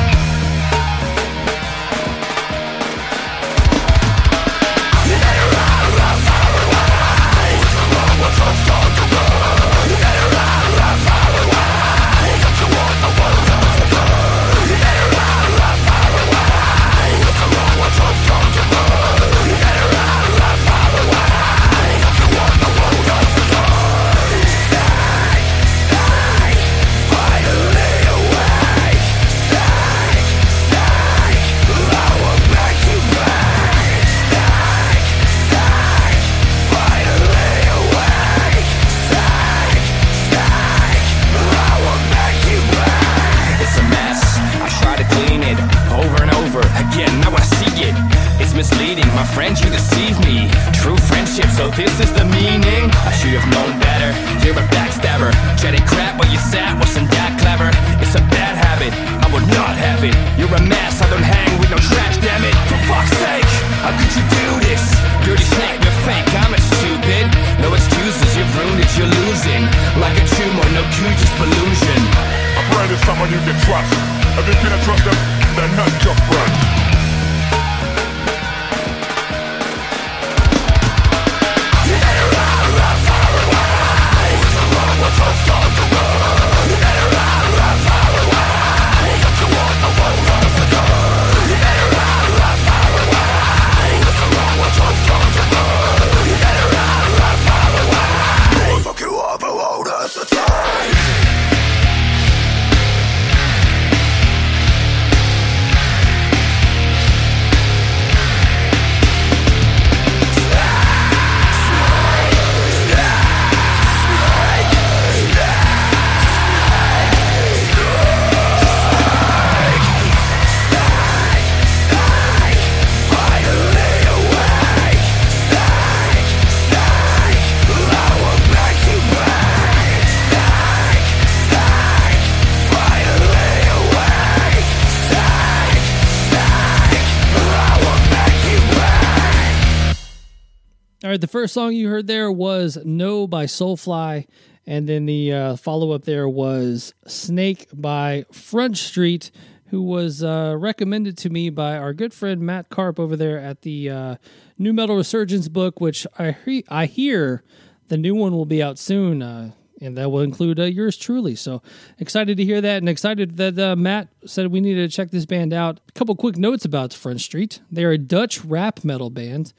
[141.45, 144.27] First song you heard there was No by Soulfly.
[144.67, 149.31] And then the uh, follow up there was Snake by Front Street,
[149.67, 153.61] who was uh, recommended to me by our good friend Matt Karp over there at
[153.61, 154.17] the uh,
[154.57, 157.43] New Metal Resurgence book, which I, he- I hear
[157.89, 159.21] the new one will be out soon.
[159.21, 159.51] Uh,
[159.83, 161.35] and that will include uh, yours truly.
[161.35, 161.61] So
[161.99, 165.27] excited to hear that, and excited that uh, Matt said we needed to check this
[165.27, 165.81] band out.
[165.91, 169.53] A couple quick notes about Front Street: they are a Dutch rap metal band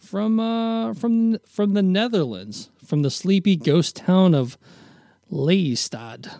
[0.00, 4.58] from uh, from from the Netherlands, from the sleepy ghost town of
[5.30, 6.38] Leestad.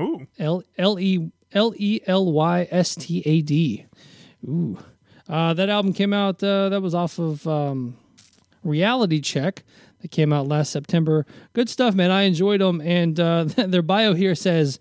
[0.00, 0.26] Ooh.
[0.38, 3.86] L L E L E L Y S T A D.
[4.48, 4.78] Ooh.
[5.28, 6.42] Uh, that album came out.
[6.42, 7.96] Uh, that was off of um,
[8.64, 9.62] Reality Check.
[10.00, 11.24] That came out last September.
[11.52, 12.10] Good stuff, man.
[12.10, 12.80] I enjoyed them.
[12.80, 14.80] And uh, their bio here says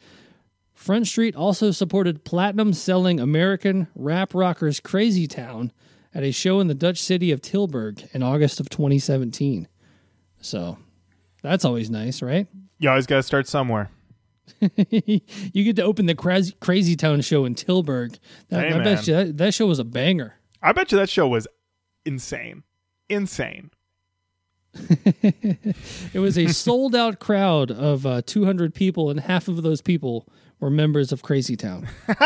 [0.74, 5.72] Front Street also supported platinum selling American rap rockers Crazy Town
[6.13, 9.67] at a show in the Dutch city of Tilburg in August of 2017.
[10.41, 10.77] So
[11.41, 12.47] that's always nice, right?
[12.79, 13.89] You always got to start somewhere.
[14.59, 18.17] you get to open the Crazy, Crazy Town show in Tilburg.
[18.49, 20.35] That, Hey, I bet you that, that show was a banger.
[20.61, 21.47] I bet you that show was
[22.05, 22.63] insane.
[23.09, 23.71] Insane.
[24.73, 30.27] it was a sold out crowd of uh, 200 people, and half of those people
[30.59, 31.88] were members of Crazy Town.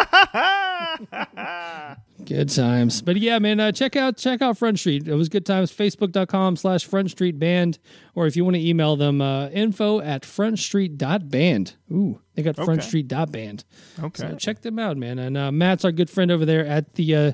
[2.26, 3.02] good times.
[3.02, 5.08] But yeah, man, uh, check out check out Front Street.
[5.08, 5.72] It was good times.
[5.72, 7.80] Facebook.com slash Front Street Band.
[8.14, 11.76] Or if you want to email them, uh, info at frontstreet.band.
[11.92, 12.72] Ooh, they got Okay.
[12.72, 13.64] frontstreet.band.
[14.04, 14.22] Okay.
[14.30, 15.20] So check them out, man.
[15.20, 17.32] And uh, Matt's our good friend over there at the uh,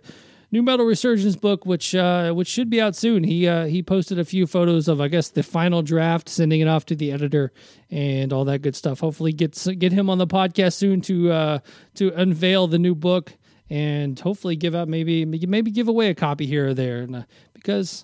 [0.53, 3.23] New Metal Resurgence book, which uh, which should be out soon.
[3.23, 6.67] He uh, he posted a few photos of, I guess, the final draft, sending it
[6.67, 7.53] off to the editor
[7.89, 8.99] and all that good stuff.
[8.99, 11.59] Hopefully, get get him on the podcast soon to uh,
[11.95, 13.33] to unveil the new book
[13.69, 17.23] and hopefully give out maybe maybe give away a copy here or there, and, uh,
[17.53, 18.03] because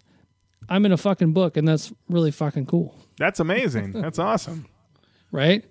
[0.69, 3.91] I'm in a fucking book, and that's really fucking cool, That's amazing.
[3.91, 4.65] That's awesome.
[5.31, 5.65] right?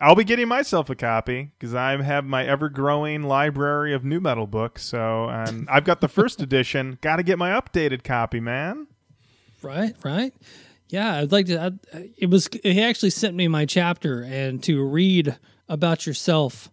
[0.00, 4.46] I'll be getting myself a copy because I have my ever-growing library of new metal
[4.46, 4.82] books.
[4.84, 6.98] So, and I've got the first edition.
[7.02, 8.86] Got to get my updated copy, man.
[9.62, 10.32] Right, right.
[10.88, 11.78] Yeah, I'd like to.
[11.94, 12.48] I, it was.
[12.62, 15.36] He actually sent me my chapter and to read
[15.68, 16.70] about yourself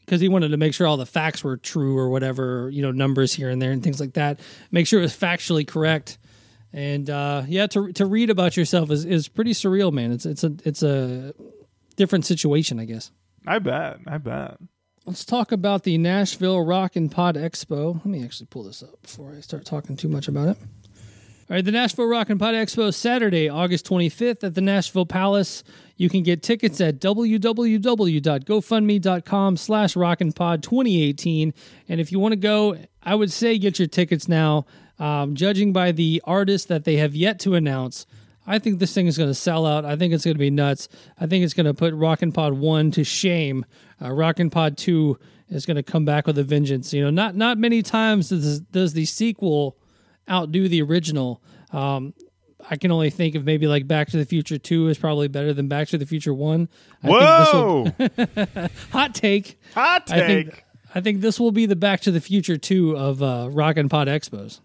[0.00, 2.90] because he wanted to make sure all the facts were true or whatever, you know,
[2.90, 4.40] numbers here and there and things like that.
[4.70, 6.18] Make sure it was factually correct.
[6.72, 10.10] And uh, yeah, to to read about yourself is, is pretty surreal, man.
[10.10, 11.32] It's it's a it's a
[11.96, 13.10] different situation, I guess.
[13.46, 13.98] I bet.
[14.06, 14.58] I bet.
[15.04, 17.94] Let's talk about the Nashville Rock and Pod Expo.
[17.94, 20.56] Let me actually pull this up before I start talking too much about it.
[21.48, 25.62] All right, the Nashville Rock and Pod Expo Saturday, August 25th at the Nashville Palace.
[25.96, 31.54] You can get tickets at www.gofundme.com slash rockandpod 2018.
[31.88, 34.66] And if you want to go, I would say get your tickets now.
[34.98, 38.06] Um, judging by the artists that they have yet to announce,
[38.46, 39.84] I think this thing is going to sell out.
[39.84, 40.88] I think it's going to be nuts.
[41.18, 43.64] I think it's going to put Rockin' Pod 1 to shame.
[44.00, 45.18] Uh, Rockin' Pod 2
[45.48, 46.92] is going to come back with a vengeance.
[46.92, 49.76] You know, not not many times does, does the sequel
[50.30, 51.42] outdo the original.
[51.72, 52.14] Um,
[52.68, 55.52] I can only think of maybe like Back to the Future 2 is probably better
[55.52, 56.68] than Back to the Future 1.
[57.02, 57.84] I Whoa!
[57.84, 59.60] Think this will, hot take.
[59.74, 60.26] Hot I take.
[60.50, 60.64] think
[60.94, 63.90] I think this will be the Back to the Future 2 of uh, Rock and
[63.90, 64.60] Pod Expos.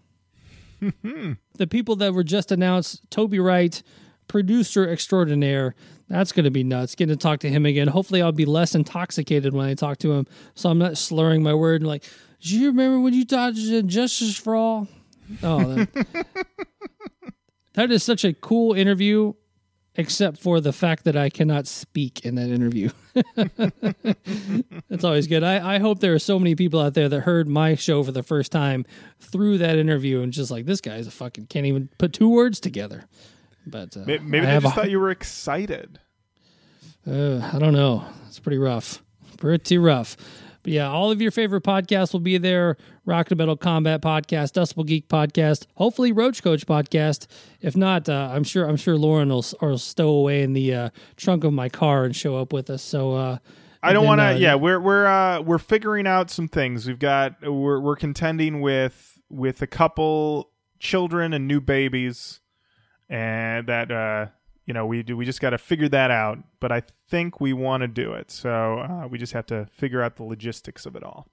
[1.54, 3.82] the people that were just announced, Toby Wright,
[4.28, 5.74] producer extraordinaire.
[6.08, 6.94] That's going to be nuts.
[6.94, 7.88] Getting to talk to him again.
[7.88, 11.54] Hopefully, I'll be less intoxicated when I talk to him, so I'm not slurring my
[11.54, 11.82] word.
[11.82, 12.04] And like,
[12.40, 14.88] do you remember when you thought justice for all?
[15.42, 16.26] Oh, that,
[17.74, 19.34] that is such a cool interview.
[19.94, 22.88] Except for the fact that I cannot speak in that interview.
[24.88, 25.42] That's always good.
[25.42, 28.12] I, I hope there are so many people out there that heard my show for
[28.12, 28.86] the first time
[29.20, 32.58] through that interview and just like this guy's a fucking can't even put two words
[32.60, 33.04] together.
[33.66, 35.98] But uh, May- Maybe I they just a- thought you were excited.
[37.06, 38.04] uh, I don't know.
[38.28, 39.02] It's pretty rough.
[39.36, 40.16] Pretty rough.
[40.62, 42.76] But yeah, all of your favorite podcasts will be there.
[43.04, 47.26] Rock and Metal Combat Podcast, Decibel Geek Podcast, hopefully Roach Koach Podcast.
[47.60, 50.90] If not, uh, I'm sure I'm sure Lauren will, will stow away in the uh,
[51.16, 52.82] trunk of my car and show up with us.
[52.82, 53.38] So uh,
[53.82, 54.26] I don't want to.
[54.26, 56.86] uh, yeah, we're we're uh, we're figuring out some things.
[56.86, 62.40] We've got we're we're contending with with a couple children and new babies,
[63.08, 64.26] and that uh,
[64.72, 66.38] you know we do we just got to figure that out.
[66.58, 70.00] But I think we want to do it, so uh, we just have to figure
[70.00, 71.26] out the logistics of it all.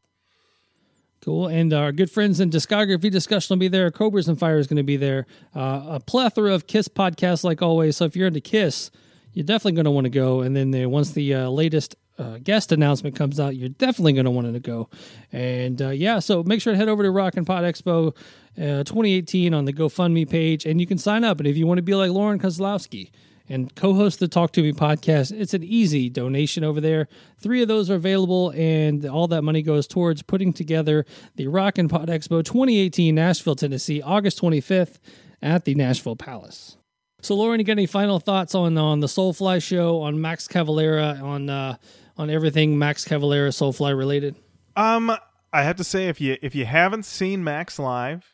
[1.21, 1.47] Cool.
[1.47, 3.91] And our good friends in discography discussion will be there.
[3.91, 5.25] Cobras and Fire is going to be there.
[5.55, 7.95] Uh, a plethora of Kiss podcasts, like always.
[7.95, 8.91] So if you're into Kiss,
[9.31, 10.41] you're definitely going to want to go.
[10.41, 14.25] And then the, once the uh, latest uh, guest announcement comes out, you're definitely going
[14.25, 14.89] to want to go.
[15.31, 18.15] And uh, yeah, so make sure to head over to Rock and Pod Expo
[18.57, 21.39] uh, 2018 on the GoFundMe page, and you can sign up.
[21.39, 23.11] And if you want to be like Lauren Kozlowski
[23.49, 25.37] and co-host the Talk to Me podcast.
[25.37, 27.07] It's an easy donation over there.
[27.39, 31.05] Three of those are available, and all that money goes towards putting together
[31.35, 34.99] the Rock and Pod Expo 2018, Nashville, Tennessee, August 25th
[35.41, 36.77] at the Nashville Palace.
[37.21, 41.21] So, Lauren, you got any final thoughts on on the Soulfly show, on Max Cavalera,
[41.21, 41.75] on uh,
[42.17, 44.35] on everything Max Cavalera Soulfly related?
[44.75, 45.11] Um,
[45.51, 48.33] I have to say, if you if you haven't seen Max live,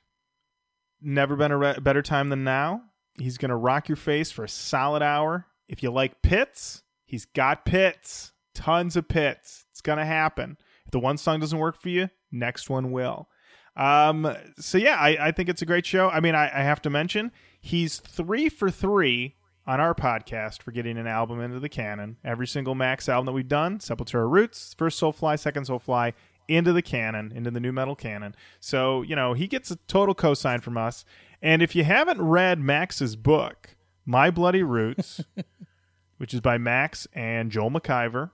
[1.02, 2.82] never been a re- better time than now.
[3.18, 5.48] He's gonna rock your face for a solid hour.
[5.68, 9.66] If you like pits, he's got pits, tons of pits.
[9.72, 10.58] It's gonna happen.
[10.86, 13.30] If the one song doesn't work for you, next one will.
[13.76, 16.10] Um, so yeah, I, I think it's a great show.
[16.10, 19.36] I mean, I, I have to mention he's three for three
[19.68, 22.18] on our podcast for getting an album into the canon.
[22.24, 26.14] Every single Max album that we've done, Sepultura Roots, first Soulfly, second Soulfly,
[26.48, 28.36] into the canon, into the new metal canon.
[28.60, 31.04] So, you know, he gets a total cosign from us.
[31.42, 33.76] And if you haven't read Max's book,
[34.06, 35.22] My Bloody Roots,
[36.18, 38.32] which is by Max and Joel McIver,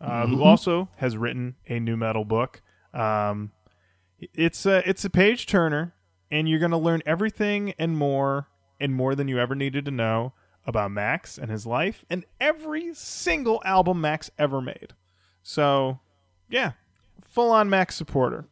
[0.00, 2.62] uh, who also has written a new metal book.
[2.94, 3.52] Um,
[4.18, 5.94] it's a it's a page turner,
[6.30, 8.48] and you're going to learn everything and more
[8.78, 10.32] and more than you ever needed to know
[10.66, 14.94] about Max and his life and every single album Max ever made.
[15.42, 16.00] So,
[16.48, 16.72] yeah,
[17.22, 18.46] full on Max supporter.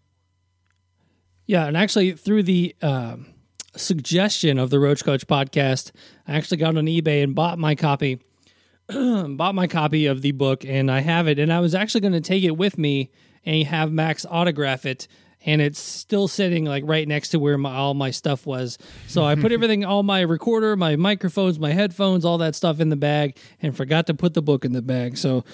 [1.46, 3.34] Yeah, and actually through the um
[3.76, 5.92] suggestion of the Roach Koach podcast,
[6.26, 8.20] I actually got on eBay and bought my copy,
[8.88, 11.38] bought my copy of the book, and I have it.
[11.38, 13.10] And I was actually going to take it with me
[13.44, 15.08] and have Max autograph it.
[15.46, 18.76] And it's still sitting like right next to where my, all my stuff was.
[19.06, 22.88] So I put everything, all my recorder, my microphones, my headphones, all that stuff in
[22.88, 25.16] the bag, and forgot to put the book in the bag.
[25.16, 25.44] So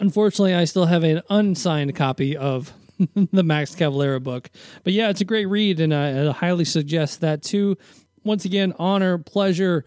[0.00, 2.72] unfortunately, I still have an unsigned copy of
[3.32, 4.50] the Max Cavalera book.
[4.84, 7.76] But yeah, it's a great read, and uh, I, I highly suggest that too.
[8.24, 9.84] Once again, honor, pleasure,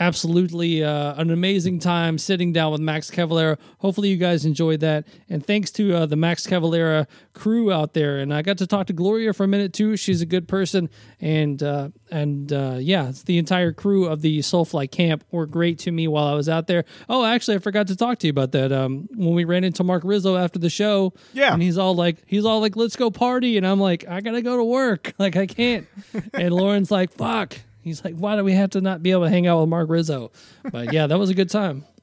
[0.00, 3.58] absolutely uh, an amazing time sitting down with Max Cavalera.
[3.78, 8.18] Hopefully, you guys enjoyed that, and thanks to uh, the Max Cavalera crew out there.
[8.18, 9.96] And I got to talk to Gloria for a minute too.
[9.96, 10.88] She's a good person,
[11.20, 15.78] and uh, and uh, yeah, it's the entire crew of the Soulfly camp were great
[15.80, 16.84] to me while I was out there.
[17.08, 18.72] Oh, actually, I forgot to talk to you about that.
[18.72, 21.52] Um, when we ran into Marc Rizzo after the show, Yeah.
[21.52, 24.42] and he's all like, he's all like, let's go party, and I'm like, I gotta
[24.42, 25.86] go to work, like I can't.
[26.34, 27.56] and Lauren's like, fuck.
[27.82, 29.90] He's like, why do we have to not be able to hang out with Marc
[29.90, 30.32] Rizzo?
[30.70, 31.84] But yeah, that was a good time.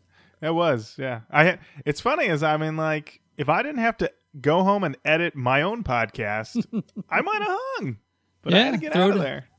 [0.41, 1.21] It was, yeah.
[1.29, 1.57] I.
[1.85, 5.35] It's funny as I mean, like, if I didn't have to go home and edit
[5.35, 6.65] my own podcast,
[7.09, 7.97] I might have hung.
[8.41, 9.49] But I had Yeah, to get out of there.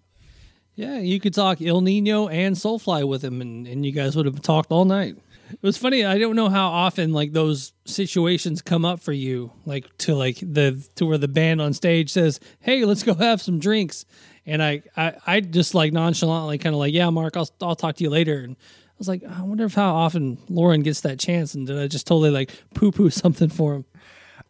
[0.76, 4.24] Yeah, you could talk Ill Niño and Soulfly with him, and, and you guys would
[4.24, 5.16] have talked all night.
[5.50, 6.02] It was funny.
[6.02, 10.36] I don't know how often like those situations come up for you, like to like
[10.38, 14.06] the to where the band on stage says, "Hey, let's go have some drinks,"
[14.50, 17.96] and I I, I just like nonchalantly kind of like, "Yeah, Marc, I'll I'll talk
[17.96, 21.18] to you later." And I was like, I wonder if how often Lauren gets that
[21.18, 23.84] chance, and did I just totally like poo poo something for him?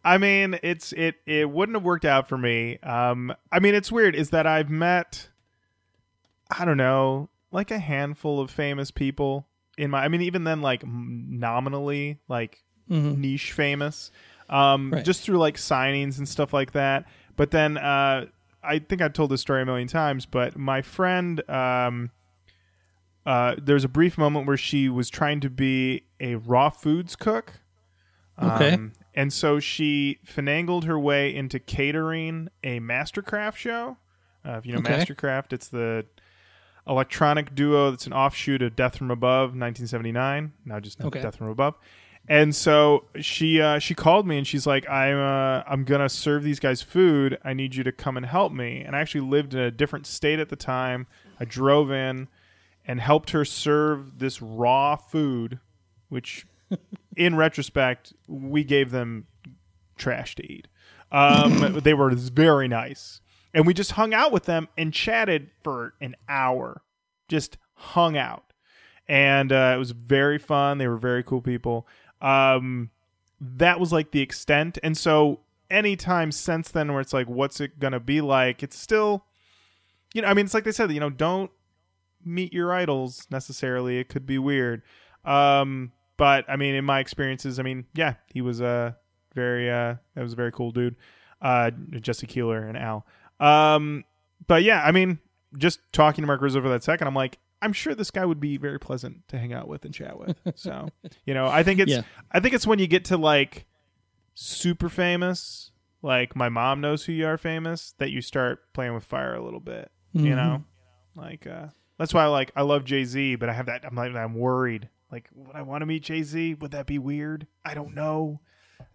[0.03, 2.77] I mean, it's it it wouldn't have worked out for me.
[2.79, 5.29] Um, I mean, it's weird is that I've met,
[6.49, 9.47] I don't know, like a handful of famous people
[9.77, 10.03] in my.
[10.03, 12.63] I mean, even then, like nominally, like
[13.15, 14.11] niche famous,
[14.49, 15.05] um, Right.
[15.05, 17.05] just through like signings and stuff like that.
[17.37, 18.25] But then, uh,
[18.63, 20.25] I think I've told this story a million times.
[20.25, 22.11] But my friend, um,
[23.25, 27.15] uh, there was a brief moment where she was trying to be a raw foods
[27.15, 27.53] cook.
[28.41, 28.73] Okay.
[28.73, 33.97] Um, and so she finangled her way into catering a MSTRKRFT show.
[34.45, 34.93] Uh, if you know Okay.
[34.93, 36.05] MSTRKRFT, it's the
[36.87, 40.53] electronic duo that's an offshoot of Death from Above, 1979.
[40.65, 41.21] Now just Okay.
[41.21, 41.75] Death from Above.
[42.27, 46.43] And so she uh, she called me and she's like, I'm uh, I'm gonna serve
[46.43, 47.37] these guys food.
[47.43, 48.81] I need you to come and help me.
[48.81, 51.07] And I actually lived in a different state at the time.
[51.39, 52.27] I drove in
[52.85, 55.59] and helped her serve this raw food,
[56.09, 56.45] which
[57.17, 59.27] in retrospect, we gave them
[59.97, 60.67] trash to eat.
[61.11, 63.21] Um, they were very nice.
[63.53, 66.83] And we just hung out with them and chatted for an hour.
[67.27, 68.53] Just hung out.
[69.07, 70.77] And uh, it was very fun.
[70.77, 71.85] They were very cool people.
[72.21, 72.91] Um,
[73.39, 74.77] that was like the extent.
[74.83, 75.39] And so
[75.69, 78.61] anytime since then where it's like, what's it going to be like?
[78.61, 79.25] It's still,
[80.13, 81.49] you know, I mean, it's like they said, you know, don't
[82.23, 83.97] meet your idols necessarily.
[83.97, 84.83] It could be weird.
[85.25, 88.97] Um, but I mean, in my experiences, I mean, yeah, he was a
[89.33, 90.95] very, uh, that was a very cool dude.
[91.41, 93.05] Uh, Jesse Keeler and Al.
[93.39, 94.03] Um,
[94.47, 95.17] but yeah, I mean,
[95.57, 98.39] just talking to Marc Rizzo for that second, I'm like, I'm sure this guy would
[98.39, 100.35] be very pleasant to hang out with and chat with.
[100.55, 100.89] So,
[101.25, 102.01] you know, I think it's, Yeah.
[102.31, 103.65] I think it's when you get to like
[104.33, 105.71] super famous,
[106.01, 109.43] like my mom knows who you are famous, that you start playing with fire a
[109.43, 109.91] little bit.
[110.13, 110.63] You know,
[111.15, 111.67] like uh,
[111.97, 114.33] that's why I like I love Jay Z, but I have that I'm like I'm
[114.35, 114.89] worried.
[115.11, 116.55] Like, would I want to meet Jay Z?
[116.55, 117.47] Would that be weird?
[117.63, 118.41] I don't know.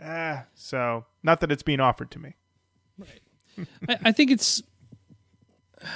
[0.02, 2.34] Ah, so not that it's being offered to me.
[3.88, 4.62] I, I think it's.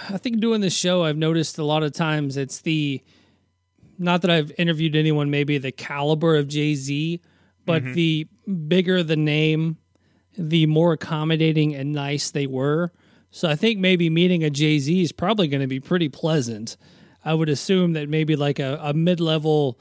[0.09, 3.03] I think doing this show, I've noticed a lot of times it's the.
[3.99, 7.21] Not that I've interviewed anyone, maybe the caliber of Jay Z,
[7.67, 7.93] but mm-hmm.
[7.93, 8.29] the
[8.67, 9.77] bigger the name,
[10.39, 12.93] the more accommodating and nice they were.
[13.31, 16.79] So I think maybe meeting a Jay Z is probably going to be pretty pleasant.
[17.25, 19.79] I would assume that maybe like a, a mid level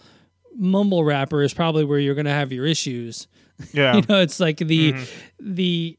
[0.56, 3.28] mumble rapper is probably where you're going to have your issues.
[3.74, 5.54] Yeah, you know it's like the mm-hmm.
[5.54, 5.99] the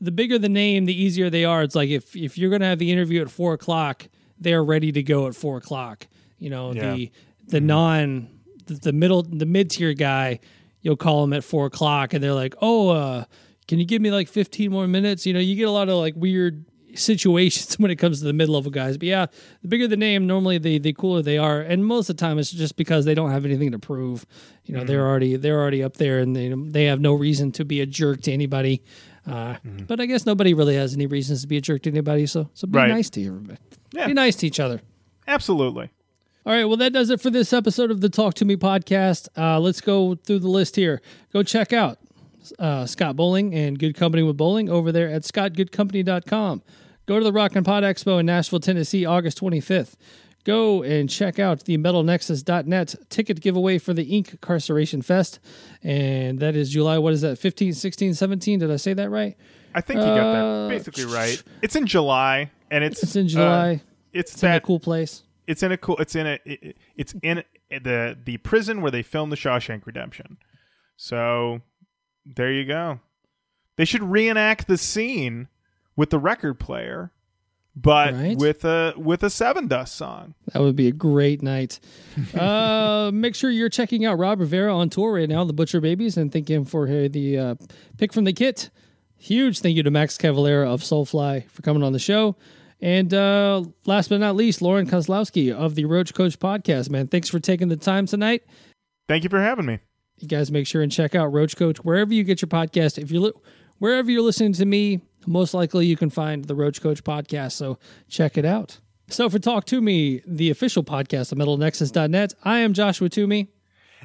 [0.00, 1.62] the bigger the name the easier they are.
[1.62, 4.08] It's like if if you're gonna have the interview at four o'clock
[4.38, 6.06] they're ready to go at four o'clock.
[6.38, 6.94] You know Yeah.
[6.94, 7.10] the
[7.48, 8.28] the non
[8.66, 10.40] the, the middle the mid-tier guy
[10.82, 13.24] you'll call them at four o'clock and they're like oh uh
[13.68, 15.24] can you give me like 15 more minutes?
[15.26, 16.64] You know you get a lot of like weird
[16.94, 18.96] situations when it comes to the mid-level guys.
[18.98, 19.26] But yeah
[19.62, 21.60] the bigger the name normally the the cooler they are.
[21.62, 24.26] And most of the time it's just because they don't have anything to prove.
[24.66, 27.64] You know they're already they're already up there and they they have no reason to
[27.64, 28.82] be a jerk to anybody
[29.26, 32.26] uh, but I guess nobody really has any reasons to be a jerk to anybody
[32.26, 32.88] so so be Right.
[32.88, 33.58] nice to everybody
[33.92, 34.06] Yeah.
[34.06, 34.80] be nice to each other
[35.28, 35.90] absolutely.
[36.44, 39.26] All right, well, that does it for this episode of the Talk to Me podcast.
[39.36, 41.02] Uh, let's go through the list here.
[41.32, 41.98] Go check out
[42.60, 46.62] uh, Scott Bowling and Good Company with Bowling over there at scottgoodcompany.com.
[47.06, 49.94] Go to the Rock and Pod Expo in Nashville, Tennessee, August 25th.
[50.46, 55.40] Go and check out the metalnexus.net ticket giveaway for the Inkcarceration Fest.
[55.82, 58.60] And that is July, what is that, 15, 16, 17?
[58.60, 59.36] Did I say that right?
[59.74, 61.42] I think you got Uh, that basically right.
[61.62, 63.72] It's in July, and it's It's in July.
[63.74, 63.78] uh,
[64.12, 65.24] it's It's in a cool place.
[65.48, 65.96] it's in a cool.
[65.98, 66.38] It's in a.
[66.44, 70.38] it- it's in the the prison where they filmed the Shawshank Redemption.
[70.96, 71.60] So
[72.24, 73.00] there you go.
[73.76, 75.48] They should reenact the scene
[75.96, 77.10] with the record player,
[77.76, 78.36] but Right.
[78.38, 80.34] with a with a Sevendust song.
[80.52, 81.78] That would be a great night.
[82.34, 86.16] uh, make sure you're checking out Rob Rivera on tour right now, the Butcher Babies,
[86.16, 87.54] and thank him for the uh,
[87.98, 88.70] pick from the kit.
[89.18, 92.36] Huge thank you to Max Cavalera of Soulfly for coming on the show.
[92.80, 96.90] And uh, last but not least, Lauren Kozlowski of the Roach Koach podcast.
[96.90, 98.42] Man, thanks for taking the time tonight.
[99.08, 99.78] Thank you for having me.
[100.18, 102.98] You guys make sure and check out Roach Koach wherever you get your podcast.
[103.02, 103.32] If you're li-
[103.78, 107.52] wherever you're listening to me, most likely you can find the Roach Koach podcast.
[107.52, 107.78] So
[108.08, 108.78] check it out.
[109.08, 113.48] So for Talk to Me, the official podcast of MetalNexus.net, I am Joshua Toomey,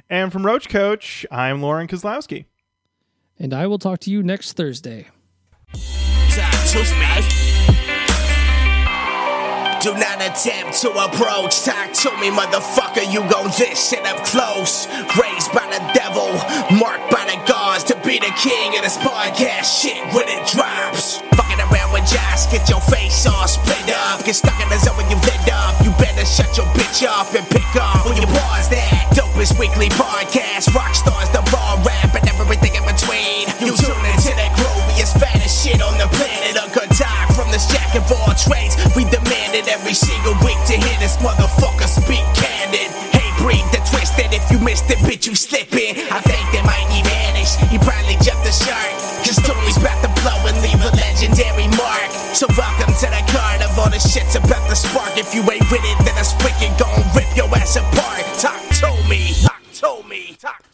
[0.10, 2.46] And from Roach Koach, I'm Lauren Kozlowski.
[3.40, 5.08] and I will talk to you next Thursday.
[5.74, 7.08] Talk to me.
[9.82, 11.64] Do not attempt to approach.
[11.66, 13.02] Talk to me, motherfucker.
[13.12, 14.86] You gon' shit up close.
[15.18, 16.30] Raised by the devil,
[16.78, 17.31] marked by the gods to
[18.12, 21.24] be the king of this podcast shit when it drops.
[21.32, 24.20] Fucking around with Josh, get your face all split up.
[24.28, 25.80] Get stuck in the zone when you lit up.
[25.80, 29.16] You better shut your bitch up and pick up when you pause that.
[29.16, 33.48] Dopest weekly podcast, rock stars, the raw rap, and everything in between.
[33.64, 36.60] You tune into the grooviest, fattest shit on the planet.
[36.60, 36.92] A good
[37.32, 38.76] from this jack of all trades.
[38.96, 42.92] We demand it every single week to hear this motherfucker speak candid.
[43.16, 44.36] Hey, breathe the twisted.
[44.36, 45.96] If you missed it, bitch, you slipping.
[46.12, 46.41] I think
[48.66, 48.94] shark.
[49.26, 52.10] His story's about to blow and leave a legendary mark.
[52.34, 53.90] So welcome to the carnival.
[53.90, 55.18] The shit's about to spark.
[55.18, 56.72] If you ain't with it, then it's wicked.
[56.78, 58.26] Gon' rip your ass apart.
[58.40, 59.34] Talk to me.
[59.44, 60.36] Talk to me.
[60.40, 60.72] Talk